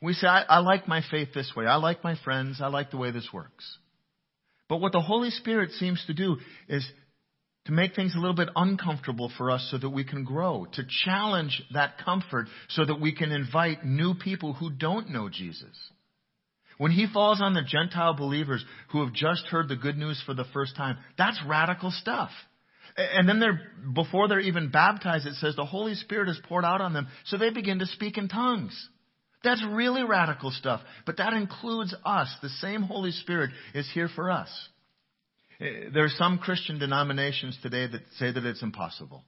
We 0.00 0.14
say, 0.14 0.26
I, 0.26 0.42
I 0.42 0.58
like 0.58 0.88
my 0.88 1.02
faith 1.10 1.28
this 1.32 1.52
way. 1.56 1.66
I 1.66 1.76
like 1.76 2.02
my 2.02 2.16
friends. 2.24 2.60
I 2.60 2.68
like 2.68 2.90
the 2.90 2.96
way 2.96 3.12
this 3.12 3.28
works. 3.32 3.78
But 4.68 4.78
what 4.78 4.92
the 4.92 5.00
Holy 5.00 5.30
Spirit 5.30 5.70
seems 5.72 6.02
to 6.06 6.14
do 6.14 6.38
is 6.68 6.86
to 7.66 7.72
make 7.72 7.94
things 7.94 8.14
a 8.14 8.18
little 8.18 8.34
bit 8.34 8.48
uncomfortable 8.56 9.30
for 9.36 9.50
us 9.50 9.68
so 9.70 9.78
that 9.78 9.90
we 9.90 10.02
can 10.04 10.24
grow, 10.24 10.66
to 10.72 10.82
challenge 11.04 11.62
that 11.72 11.98
comfort 12.04 12.48
so 12.68 12.84
that 12.84 13.00
we 13.00 13.14
can 13.14 13.30
invite 13.30 13.84
new 13.84 14.14
people 14.14 14.52
who 14.54 14.70
don't 14.70 15.10
know 15.10 15.28
Jesus. 15.28 15.76
When 16.78 16.90
he 16.90 17.06
falls 17.12 17.40
on 17.40 17.54
the 17.54 17.62
Gentile 17.62 18.14
believers 18.14 18.64
who 18.90 19.04
have 19.04 19.12
just 19.12 19.46
heard 19.46 19.68
the 19.68 19.76
good 19.76 19.96
news 19.96 20.22
for 20.24 20.34
the 20.34 20.46
first 20.52 20.76
time, 20.76 20.98
that's 21.16 21.40
radical 21.46 21.90
stuff. 21.90 22.30
And 22.96 23.28
then 23.28 23.40
they're, 23.40 23.60
before 23.94 24.28
they're 24.28 24.40
even 24.40 24.70
baptized, 24.70 25.26
it 25.26 25.34
says 25.34 25.56
the 25.56 25.64
Holy 25.64 25.94
Spirit 25.94 26.28
is 26.28 26.40
poured 26.48 26.64
out 26.64 26.80
on 26.80 26.92
them, 26.92 27.08
so 27.24 27.38
they 27.38 27.50
begin 27.50 27.78
to 27.78 27.86
speak 27.86 28.18
in 28.18 28.28
tongues. 28.28 28.88
That's 29.42 29.64
really 29.70 30.04
radical 30.04 30.50
stuff. 30.50 30.80
But 31.06 31.16
that 31.16 31.32
includes 31.32 31.94
us. 32.04 32.28
The 32.42 32.48
same 32.48 32.82
Holy 32.82 33.10
Spirit 33.10 33.50
is 33.74 33.90
here 33.92 34.08
for 34.14 34.30
us. 34.30 34.50
Eh, 35.60 35.88
there 35.92 36.04
are 36.04 36.10
some 36.10 36.38
Christian 36.38 36.78
denominations 36.78 37.58
today 37.62 37.86
that 37.86 38.02
say 38.18 38.30
that 38.30 38.44
it's 38.44 38.62
impossible. 38.62 39.24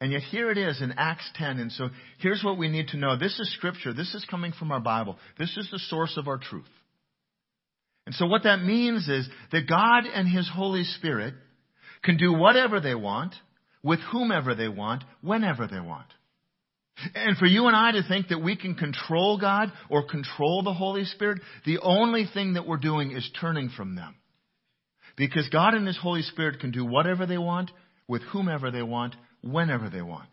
And 0.00 0.12
yet 0.12 0.22
here 0.22 0.50
it 0.50 0.56
is 0.56 0.80
in 0.80 0.94
Acts 0.96 1.28
10. 1.34 1.58
And 1.58 1.70
so 1.70 1.90
here's 2.18 2.42
what 2.42 2.56
we 2.56 2.68
need 2.68 2.88
to 2.88 2.96
know. 2.96 3.18
This 3.18 3.38
is 3.38 3.52
scripture. 3.54 3.92
This 3.92 4.14
is 4.14 4.24
coming 4.30 4.52
from 4.58 4.72
our 4.72 4.80
Bible. 4.80 5.18
This 5.38 5.54
is 5.56 5.68
the 5.70 5.78
source 5.78 6.16
of 6.16 6.26
our 6.26 6.38
truth. 6.38 6.64
And 8.06 8.14
so 8.14 8.26
what 8.26 8.44
that 8.44 8.62
means 8.62 9.08
is 9.08 9.28
that 9.52 9.68
God 9.68 10.04
and 10.12 10.26
His 10.26 10.48
Holy 10.52 10.84
Spirit 10.84 11.34
can 12.02 12.16
do 12.16 12.32
whatever 12.32 12.80
they 12.80 12.94
want, 12.94 13.34
with 13.82 14.00
whomever 14.10 14.54
they 14.54 14.68
want, 14.68 15.04
whenever 15.20 15.66
they 15.66 15.80
want. 15.80 16.06
And 17.14 17.36
for 17.36 17.46
you 17.46 17.66
and 17.66 17.76
I 17.76 17.92
to 17.92 18.02
think 18.06 18.28
that 18.28 18.42
we 18.42 18.56
can 18.56 18.74
control 18.74 19.38
God 19.38 19.72
or 19.88 20.06
control 20.06 20.62
the 20.62 20.74
Holy 20.74 21.04
Spirit, 21.04 21.40
the 21.64 21.78
only 21.82 22.26
thing 22.32 22.54
that 22.54 22.66
we're 22.66 22.78
doing 22.78 23.12
is 23.12 23.30
turning 23.40 23.68
from 23.68 23.94
them. 23.94 24.16
Because 25.16 25.48
God 25.50 25.74
and 25.74 25.86
His 25.86 25.98
Holy 25.98 26.22
Spirit 26.22 26.60
can 26.60 26.70
do 26.70 26.84
whatever 26.84 27.26
they 27.26 27.38
want, 27.38 27.70
with 28.08 28.22
whomever 28.22 28.70
they 28.70 28.82
want, 28.82 29.14
whenever 29.42 29.88
they 29.88 30.02
want. 30.02 30.28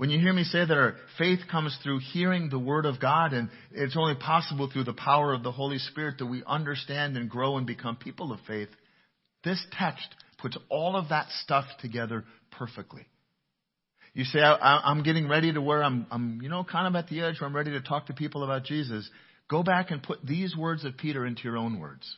When 0.00 0.08
you 0.08 0.18
hear 0.18 0.32
me 0.32 0.44
say 0.44 0.64
that 0.64 0.76
our 0.76 0.96
faith 1.18 1.40
comes 1.50 1.76
through 1.82 2.00
hearing 2.14 2.48
the 2.48 2.58
Word 2.58 2.86
of 2.86 2.98
God, 2.98 3.34
and 3.34 3.50
it's 3.70 3.98
only 3.98 4.14
possible 4.14 4.70
through 4.72 4.84
the 4.84 4.94
power 4.94 5.34
of 5.34 5.42
the 5.42 5.52
Holy 5.52 5.76
Spirit 5.76 6.16
that 6.18 6.26
we 6.26 6.42
understand 6.46 7.18
and 7.18 7.28
grow 7.28 7.58
and 7.58 7.66
become 7.66 7.96
people 7.96 8.32
of 8.32 8.40
faith, 8.46 8.70
this 9.44 9.62
text 9.72 10.06
puts 10.38 10.56
all 10.70 10.96
of 10.96 11.10
that 11.10 11.26
stuff 11.42 11.66
together 11.80 12.24
perfectly. 12.50 13.06
You 14.14 14.24
say, 14.24 14.40
I, 14.40 14.90
am 14.90 15.02
getting 15.02 15.28
ready 15.28 15.52
to 15.52 15.60
where 15.60 15.84
I'm, 15.84 16.06
I'm, 16.10 16.40
you 16.42 16.48
know, 16.48 16.64
kind 16.64 16.86
of 16.86 16.96
at 16.96 17.08
the 17.08 17.20
edge 17.20 17.40
where 17.40 17.48
I'm 17.48 17.54
ready 17.54 17.72
to 17.72 17.80
talk 17.80 18.06
to 18.06 18.14
people 18.14 18.42
about 18.42 18.64
Jesus. 18.64 19.08
Go 19.48 19.62
back 19.62 19.90
and 19.90 20.02
put 20.02 20.24
these 20.24 20.56
words 20.56 20.84
of 20.84 20.96
Peter 20.96 21.26
into 21.26 21.42
your 21.44 21.56
own 21.56 21.78
words. 21.78 22.10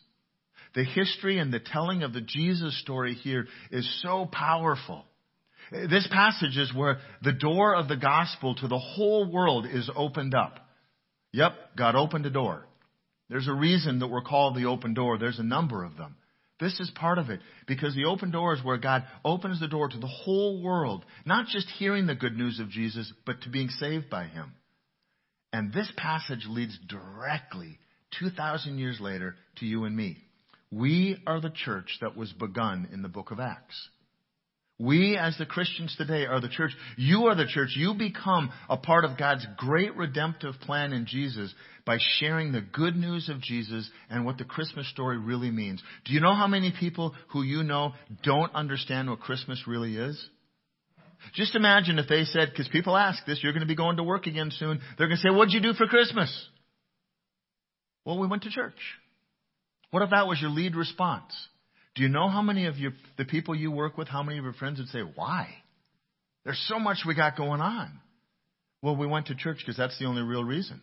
The 0.74 0.84
history 0.84 1.38
and 1.38 1.52
the 1.52 1.60
telling 1.60 2.02
of 2.02 2.12
the 2.12 2.20
Jesus 2.20 2.80
story 2.80 3.14
here 3.14 3.46
is 3.70 4.02
so 4.02 4.26
powerful. 4.30 5.04
This 5.72 6.06
passage 6.10 6.58
is 6.58 6.74
where 6.74 6.98
the 7.22 7.32
door 7.32 7.74
of 7.74 7.88
the 7.88 7.96
gospel 7.96 8.54
to 8.56 8.68
the 8.68 8.78
whole 8.78 9.30
world 9.30 9.66
is 9.66 9.90
opened 9.96 10.34
up. 10.34 10.58
Yep, 11.32 11.52
God 11.78 11.96
opened 11.96 12.26
a 12.26 12.30
door. 12.30 12.66
There's 13.30 13.48
a 13.48 13.54
reason 13.54 14.00
that 14.00 14.08
we're 14.08 14.20
called 14.20 14.54
the 14.54 14.66
open 14.66 14.92
door. 14.92 15.16
There's 15.16 15.38
a 15.38 15.44
number 15.44 15.82
of 15.82 15.96
them. 15.96 16.16
This 16.60 16.78
is 16.78 16.92
part 16.94 17.16
of 17.16 17.30
it 17.30 17.40
because 17.66 17.94
the 17.94 18.04
open 18.04 18.30
door 18.30 18.54
is 18.54 18.62
where 18.62 18.76
God 18.76 19.04
opens 19.24 19.58
the 19.58 19.66
door 19.66 19.88
to 19.88 19.98
the 19.98 20.06
whole 20.06 20.62
world, 20.62 21.06
not 21.24 21.46
just 21.46 21.68
hearing 21.78 22.06
the 22.06 22.14
good 22.14 22.36
news 22.36 22.60
of 22.60 22.68
Jesus, 22.68 23.10
but 23.24 23.40
to 23.42 23.48
being 23.48 23.70
saved 23.70 24.10
by 24.10 24.24
Him. 24.24 24.52
And 25.54 25.72
this 25.72 25.90
passage 25.96 26.44
leads 26.46 26.78
directly, 26.86 27.78
2,000 28.20 28.78
years 28.78 29.00
later, 29.00 29.36
to 29.56 29.66
you 29.66 29.84
and 29.84 29.96
me. 29.96 30.18
We 30.70 31.22
are 31.26 31.40
the 31.40 31.50
church 31.50 31.98
that 32.02 32.16
was 32.16 32.32
begun 32.32 32.88
in 32.92 33.00
the 33.00 33.08
book 33.08 33.30
of 33.30 33.40
Acts. 33.40 33.88
We, 34.82 35.16
as 35.16 35.38
the 35.38 35.46
Christians 35.46 35.94
today, 35.96 36.26
are 36.26 36.40
the 36.40 36.48
church. 36.48 36.72
You 36.96 37.26
are 37.26 37.36
the 37.36 37.46
church. 37.46 37.70
You 37.76 37.94
become 37.94 38.50
a 38.68 38.76
part 38.76 39.04
of 39.04 39.16
God's 39.16 39.46
great 39.56 39.96
redemptive 39.96 40.54
plan 40.60 40.92
in 40.92 41.06
Jesus 41.06 41.54
by 41.86 41.98
sharing 42.18 42.50
the 42.50 42.62
good 42.62 42.96
news 42.96 43.28
of 43.28 43.40
Jesus 43.40 43.88
and 44.10 44.26
what 44.26 44.38
the 44.38 44.44
Christmas 44.44 44.88
story 44.88 45.18
really 45.18 45.52
means. 45.52 45.80
Do 46.04 46.12
you 46.12 46.20
know 46.20 46.34
how 46.34 46.48
many 46.48 46.72
people 46.80 47.14
who 47.28 47.44
you 47.44 47.62
know 47.62 47.92
don't 48.24 48.52
understand 48.56 49.08
what 49.08 49.20
Christmas 49.20 49.62
really 49.68 49.96
is? 49.96 50.20
Just 51.32 51.54
imagine 51.54 52.00
if 52.00 52.08
they 52.08 52.24
said, 52.24 52.48
because 52.50 52.66
people 52.66 52.96
ask 52.96 53.24
this, 53.24 53.38
you're 53.40 53.52
going 53.52 53.60
to 53.60 53.66
be 53.68 53.76
going 53.76 53.98
to 53.98 54.02
work 54.02 54.26
again 54.26 54.50
soon. 54.50 54.80
They're 54.98 55.06
going 55.06 55.18
to 55.18 55.22
say, 55.22 55.32
what'd 55.32 55.54
you 55.54 55.62
do 55.62 55.74
for 55.74 55.86
Christmas? 55.86 56.48
Well, 58.04 58.18
we 58.18 58.26
went 58.26 58.42
to 58.42 58.50
church. 58.50 58.74
What 59.92 60.02
if 60.02 60.10
that 60.10 60.26
was 60.26 60.40
your 60.40 60.50
lead 60.50 60.74
response? 60.74 61.32
Do 61.94 62.02
you 62.02 62.08
know 62.08 62.28
how 62.28 62.42
many 62.42 62.66
of 62.66 62.78
your, 62.78 62.92
the 63.18 63.24
people 63.24 63.54
you 63.54 63.70
work 63.70 63.98
with, 63.98 64.08
how 64.08 64.22
many 64.22 64.38
of 64.38 64.44
your 64.44 64.54
friends 64.54 64.78
would 64.78 64.88
say, 64.88 65.00
why? 65.00 65.48
There's 66.44 66.62
so 66.68 66.78
much 66.78 66.98
we 67.06 67.14
got 67.14 67.36
going 67.36 67.60
on. 67.60 68.00
Well, 68.82 68.96
we 68.96 69.06
went 69.06 69.26
to 69.26 69.34
church 69.34 69.58
because 69.58 69.76
that's 69.76 69.98
the 69.98 70.06
only 70.06 70.22
real 70.22 70.42
reason. 70.42 70.80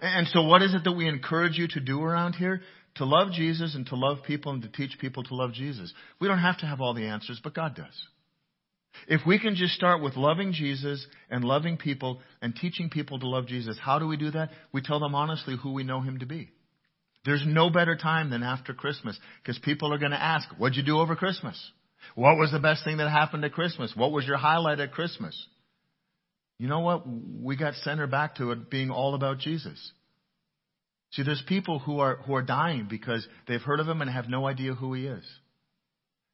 And 0.00 0.26
so 0.28 0.42
what 0.42 0.62
is 0.62 0.74
it 0.74 0.84
that 0.84 0.92
we 0.92 1.08
encourage 1.08 1.56
you 1.56 1.66
to 1.68 1.80
do 1.80 2.02
around 2.02 2.34
here? 2.34 2.60
To 2.96 3.04
love 3.04 3.32
Jesus 3.32 3.74
and 3.74 3.86
to 3.86 3.96
love 3.96 4.18
people 4.26 4.52
and 4.52 4.62
to 4.62 4.68
teach 4.68 4.98
people 4.98 5.22
to 5.24 5.34
love 5.34 5.52
Jesus. 5.52 5.92
We 6.20 6.28
don't 6.28 6.38
have 6.38 6.58
to 6.58 6.66
have 6.66 6.80
all 6.80 6.94
the 6.94 7.06
answers, 7.06 7.40
but 7.42 7.54
God 7.54 7.74
does. 7.76 8.06
If 9.08 9.20
we 9.26 9.38
can 9.38 9.54
just 9.54 9.74
start 9.74 10.02
with 10.02 10.16
loving 10.16 10.52
Jesus 10.52 11.06
and 11.30 11.44
loving 11.44 11.76
people 11.76 12.20
and 12.42 12.54
teaching 12.54 12.90
people 12.90 13.18
to 13.20 13.28
love 13.28 13.46
Jesus, 13.46 13.78
how 13.80 13.98
do 13.98 14.06
we 14.06 14.16
do 14.16 14.32
that? 14.32 14.50
We 14.72 14.82
tell 14.82 15.00
them 15.00 15.14
honestly 15.14 15.56
who 15.60 15.72
we 15.72 15.84
know 15.84 16.00
Him 16.00 16.18
to 16.18 16.26
be. 16.26 16.50
There's 17.24 17.44
no 17.46 17.70
better 17.70 17.96
time 17.96 18.30
than 18.30 18.42
after 18.42 18.72
Christmas 18.72 19.18
because 19.42 19.58
people 19.58 19.92
are 19.92 19.98
going 19.98 20.12
to 20.12 20.22
ask, 20.22 20.48
what'd 20.56 20.76
you 20.76 20.82
do 20.82 20.98
over 20.98 21.16
Christmas? 21.16 21.58
What 22.14 22.38
was 22.38 22.50
the 22.50 22.58
best 22.58 22.82
thing 22.84 22.96
that 22.96 23.10
happened 23.10 23.44
at 23.44 23.52
Christmas? 23.52 23.92
What 23.94 24.12
was 24.12 24.26
your 24.26 24.38
highlight 24.38 24.80
at 24.80 24.92
Christmas? 24.92 25.36
You 26.58 26.68
know 26.68 26.80
what? 26.80 27.04
We 27.06 27.56
got 27.56 27.74
centered 27.74 28.10
back 28.10 28.36
to 28.36 28.52
it 28.52 28.70
being 28.70 28.90
all 28.90 29.14
about 29.14 29.38
Jesus. 29.38 29.92
See, 31.12 31.22
there's 31.22 31.42
people 31.46 31.78
who 31.78 31.98
are, 31.98 32.16
who 32.16 32.34
are 32.34 32.42
dying 32.42 32.86
because 32.88 33.26
they've 33.48 33.60
heard 33.60 33.80
of 33.80 33.88
him 33.88 34.00
and 34.00 34.10
have 34.10 34.28
no 34.28 34.46
idea 34.46 34.74
who 34.74 34.94
he 34.94 35.06
is. 35.06 35.24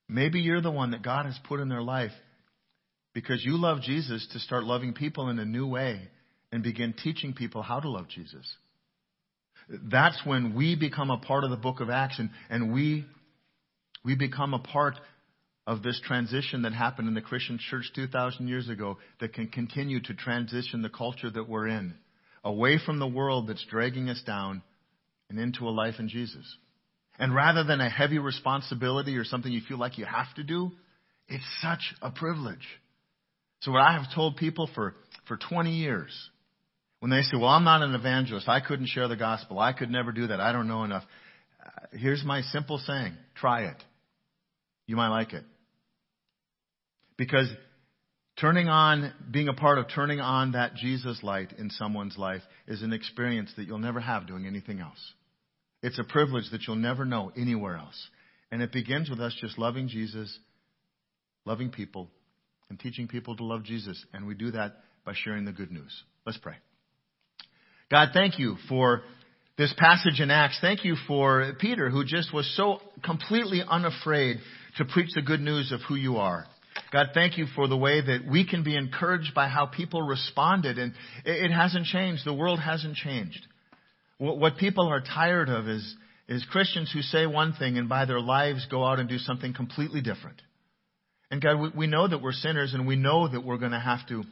Maybe 0.09 0.40
you're 0.40 0.61
the 0.61 0.70
one 0.70 0.92
that 0.92 1.03
God 1.03 1.27
has 1.27 1.38
put 1.49 1.61
in 1.61 1.68
their 1.68 1.83
life 1.83 2.12
because 3.14 3.44
you 3.44 3.61
love 3.61 3.81
Jesus 3.81 4.27
to 4.33 4.38
start 4.38 4.64
loving 4.64 4.92
people 4.92 5.31
in 5.31 5.38
a 5.38 5.44
new 5.44 5.66
way 5.66 6.09
and 6.53 6.62
begin 6.62 6.92
teaching 6.92 7.33
people 7.33 7.62
how 7.62 7.81
to 7.81 7.88
love 7.88 8.09
Jesus. 8.09 8.46
That's 9.69 10.21
when 10.25 10.55
we 10.55 10.77
become 10.77 11.11
a 11.11 11.19
part 11.19 11.45
of 11.45 11.51
the 11.51 11.57
book 11.57 11.81
of 11.81 11.91
Acts 11.91 12.19
and, 12.19 12.31
and 12.49 12.73
we, 12.73 13.05
we 14.05 14.15
become 14.15 14.55
a 14.55 14.59
part 14.59 14.95
of 15.67 15.83
this 15.83 16.01
transition 16.05 16.63
that 16.63 16.73
happened 16.73 17.09
in 17.09 17.15
the 17.15 17.21
Christian 17.21 17.59
church 17.59 17.91
2,000 17.95 18.47
years 18.47 18.69
ago 18.69 18.99
that 19.21 19.33
can 19.33 19.49
continue 19.49 20.01
to 20.01 20.15
transition 20.15 20.83
the 20.83 20.89
culture 20.89 21.31
that 21.31 21.49
we're 21.49 21.67
in 21.67 21.95
away 22.45 22.79
from 22.85 23.01
the 23.01 23.07
world 23.07 23.49
that's 23.49 23.65
dragging 23.69 24.09
us 24.09 24.23
down 24.25 24.63
and 25.29 25.41
into 25.41 25.69
a 25.69 25.71
life 25.71 25.97
in 25.99 26.09
Jesus. 26.09 26.47
And 27.19 27.35
rather 27.35 27.65
than 27.65 27.81
a 27.81 27.91
heavy 27.91 28.19
responsibility 28.21 29.17
or 29.17 29.25
something 29.25 29.51
you 29.51 29.63
feel 29.67 29.79
like 29.79 29.99
you 29.99 30.05
have 30.05 30.33
to 30.37 30.45
do, 30.45 30.71
it's 31.29 31.45
such 31.61 31.95
a 32.01 32.13
privilege. 32.13 32.65
So 33.63 33.73
what 33.73 33.83
I 33.83 33.95
have 33.95 34.15
told 34.15 34.37
people 34.37 34.71
for, 34.73 34.95
for 35.27 35.37
20 35.37 35.73
years 35.73 36.13
when 37.07 37.16
they 37.16 37.23
say, 37.23 37.37
well, 37.37 37.51
I'm 37.51 37.62
not 37.62 37.83
an 37.83 37.95
evangelist. 37.95 38.49
I 38.49 38.59
couldn't 38.59 38.88
share 38.88 39.07
the 39.07 39.14
gospel. 39.14 39.61
I 39.61 39.73
could 39.73 39.90
never 39.90 40.11
do 40.11 40.27
that. 40.27 40.40
I 40.40 40.51
don't 40.51 40.66
know 40.66 40.83
enough. 40.83 41.05
Uh, 41.64 41.87
here's 41.92 42.25
my 42.25 42.40
simple 42.40 42.79
saying. 42.79 43.16
Try 43.37 43.66
it. 43.66 43.77
You 44.88 44.97
might 44.97 45.11
like 45.11 45.33
it. 45.33 45.45
Because 47.16 47.47
turning 48.40 48.66
on, 48.66 49.12
being 49.31 49.47
a 49.47 49.53
part 49.53 49.79
of 49.79 49.87
turning 49.95 50.19
on 50.19 50.53
that 50.53 50.75
Jesus 50.75 51.23
light 51.23 51.53
in 51.57 51.71
someone's 51.71 52.19
life 52.19 52.42
is 52.66 52.83
an 52.83 52.92
experience 52.92 53.53
that 53.57 53.69
you'll 53.69 53.79
never 53.79 54.01
have 54.01 54.27
doing 54.27 54.45
anything 54.45 54.81
else. 54.81 54.99
It's 55.85 56.01
a 56.01 56.05
privilege 56.05 56.51
that 56.51 56.62
you'll 56.66 56.75
never 56.75 57.05
know 57.05 57.31
anywhere 57.37 57.77
else. 57.77 58.09
And 58.51 58.61
it 58.61 58.73
begins 58.73 59.09
with 59.09 59.21
us 59.21 59.33
just 59.40 59.61
loving 59.61 59.87
Jesus, 59.87 60.37
loving 61.45 61.71
people, 61.71 62.11
and 62.69 62.81
teaching 62.81 63.07
people 63.07 63.37
to 63.37 63.45
love 63.45 63.62
Jesus. 63.62 64.05
And 64.12 64.27
we 64.27 64.35
do 64.35 64.51
that 64.51 64.79
by 65.05 65.12
sharing 65.14 65.45
the 65.45 65.53
good 65.53 65.71
news. 65.71 66.03
Let's 66.25 66.38
pray. 66.38 66.55
God, 67.90 68.09
thank 68.12 68.38
you 68.38 68.57
for 68.68 69.03
this 69.57 69.72
passage 69.79 70.20
in 70.20 70.31
Acts, 70.31 70.59
thank 70.61 70.85
you 70.85 70.96
for 71.07 71.53
Peter, 71.59 71.88
who 71.88 72.05
just 72.05 72.33
was 72.35 72.53
so 72.57 72.81
completely 73.03 73.62
unafraid 73.66 74.38
to 74.77 74.85
preach 74.85 75.14
the 75.14 75.22
good 75.22 75.40
news 75.40 75.72
of 75.72 75.81
who 75.88 75.94
you 75.94 76.16
are. 76.16 76.44
God, 76.92 77.09
thank 77.14 77.38
you 77.38 77.46
for 77.55 77.68
the 77.68 77.77
way 77.77 78.01
that 78.01 78.27
we 78.31 78.46
can 78.46 78.64
be 78.64 78.77
encouraged 78.77 79.35
by 79.35 79.49
how 79.49 79.66
people 79.66 80.03
responded. 80.03 80.79
And 80.79 80.92
it 81.25 81.51
hasn't 81.51 81.87
changed. 81.87 82.27
The 82.27 82.35
world 82.35 82.61
hasn't 82.61 82.96
changed. 82.96 83.46
What 84.18 84.57
people 84.57 84.88
are 84.88 85.01
tired 85.01 85.49
of 85.49 85.68
is, 85.68 85.96
is 86.29 86.44
Christians 86.51 86.90
who 86.92 87.03
say 87.03 87.27
one 87.27 87.55
thing 87.55 87.79
and 87.79 87.88
by 87.88 88.05
their 88.05 88.20
lives 88.20 88.66
go 88.70 88.85
out 88.85 88.99
and 88.99 89.09
do 89.09 89.18
something 89.18 89.55
completely 89.55 90.01
different. 90.01 90.42
And 91.31 91.40
God, 91.42 91.72
we, 91.75 91.87
know 91.87 92.07
that 92.07 92.22
we're 92.22 92.33
sinners 92.33 92.75
and 92.75 92.87
we 92.87 92.96
know 92.96 93.29
that 93.29 93.44
we're 93.44 93.59
going 93.59 93.72
to 93.72 93.81
have 93.81 94.07
to, 94.09 94.25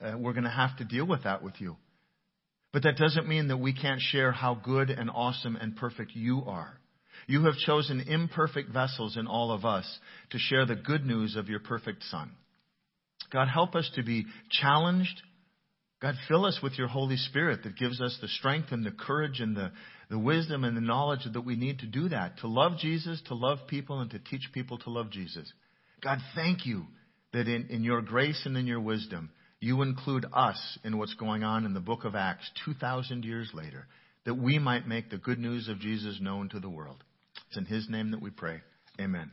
uh, 0.00 0.16
we're 0.18 0.32
going 0.32 0.44
to 0.44 0.50
have 0.50 0.76
to 0.78 0.84
deal 0.84 1.06
with 1.06 1.24
that 1.24 1.42
with 1.42 1.54
you. 1.58 1.76
But 2.72 2.82
that 2.82 2.96
doesn't 2.96 3.28
mean 3.28 3.48
that 3.48 3.56
we 3.56 3.72
can't 3.72 4.00
share 4.00 4.32
how 4.32 4.54
good 4.54 4.90
and 4.90 5.10
awesome 5.10 5.56
and 5.56 5.76
perfect 5.76 6.12
you 6.14 6.42
are. 6.46 6.78
You 7.26 7.44
have 7.44 7.56
chosen 7.56 8.00
imperfect 8.00 8.70
vessels 8.70 9.16
in 9.16 9.26
all 9.26 9.52
of 9.52 9.64
us 9.64 9.98
to 10.30 10.38
share 10.38 10.66
the 10.66 10.76
good 10.76 11.04
news 11.04 11.36
of 11.36 11.48
your 11.48 11.60
perfect 11.60 12.02
Son. 12.04 12.30
God, 13.32 13.48
help 13.48 13.74
us 13.74 13.90
to 13.96 14.02
be 14.02 14.24
challenged. 14.50 15.22
God, 16.00 16.14
fill 16.28 16.44
us 16.44 16.60
with 16.62 16.78
your 16.78 16.88
Holy 16.88 17.16
Spirit 17.16 17.64
that 17.64 17.76
gives 17.76 18.00
us 18.00 18.16
the 18.20 18.28
strength 18.28 18.68
and 18.70 18.84
the 18.84 18.92
courage 18.92 19.40
and 19.40 19.56
the, 19.56 19.72
the 20.10 20.18
wisdom 20.18 20.64
and 20.64 20.76
the 20.76 20.80
knowledge 20.82 21.26
that 21.30 21.40
we 21.40 21.56
need 21.56 21.80
to 21.80 21.86
do 21.86 22.08
that, 22.08 22.38
to 22.38 22.48
love 22.48 22.78
Jesus, 22.78 23.20
to 23.26 23.34
love 23.34 23.58
people, 23.66 24.00
and 24.00 24.10
to 24.12 24.18
teach 24.18 24.48
people 24.52 24.78
to 24.78 24.90
love 24.90 25.10
Jesus. 25.10 25.52
God, 26.02 26.18
thank 26.34 26.64
you 26.64 26.84
that 27.32 27.48
in, 27.48 27.66
in 27.68 27.82
your 27.82 28.00
grace 28.00 28.40
and 28.44 28.56
in 28.56 28.66
your 28.66 28.80
wisdom, 28.80 29.30
you 29.60 29.82
include 29.82 30.26
us 30.32 30.78
in 30.84 30.98
what's 30.98 31.14
going 31.14 31.42
on 31.42 31.64
in 31.64 31.74
the 31.74 31.80
book 31.80 32.04
of 32.04 32.14
Acts 32.14 32.50
2,000 32.64 33.24
years 33.24 33.50
later, 33.52 33.86
that 34.24 34.34
we 34.34 34.58
might 34.58 34.86
make 34.86 35.10
the 35.10 35.18
good 35.18 35.38
news 35.38 35.68
of 35.68 35.80
Jesus 35.80 36.20
known 36.20 36.48
to 36.50 36.60
the 36.60 36.68
world. 36.68 37.02
It's 37.48 37.56
in 37.56 37.64
His 37.64 37.88
name 37.88 38.12
that 38.12 38.22
we 38.22 38.30
pray. 38.30 38.60
Amen. 39.00 39.30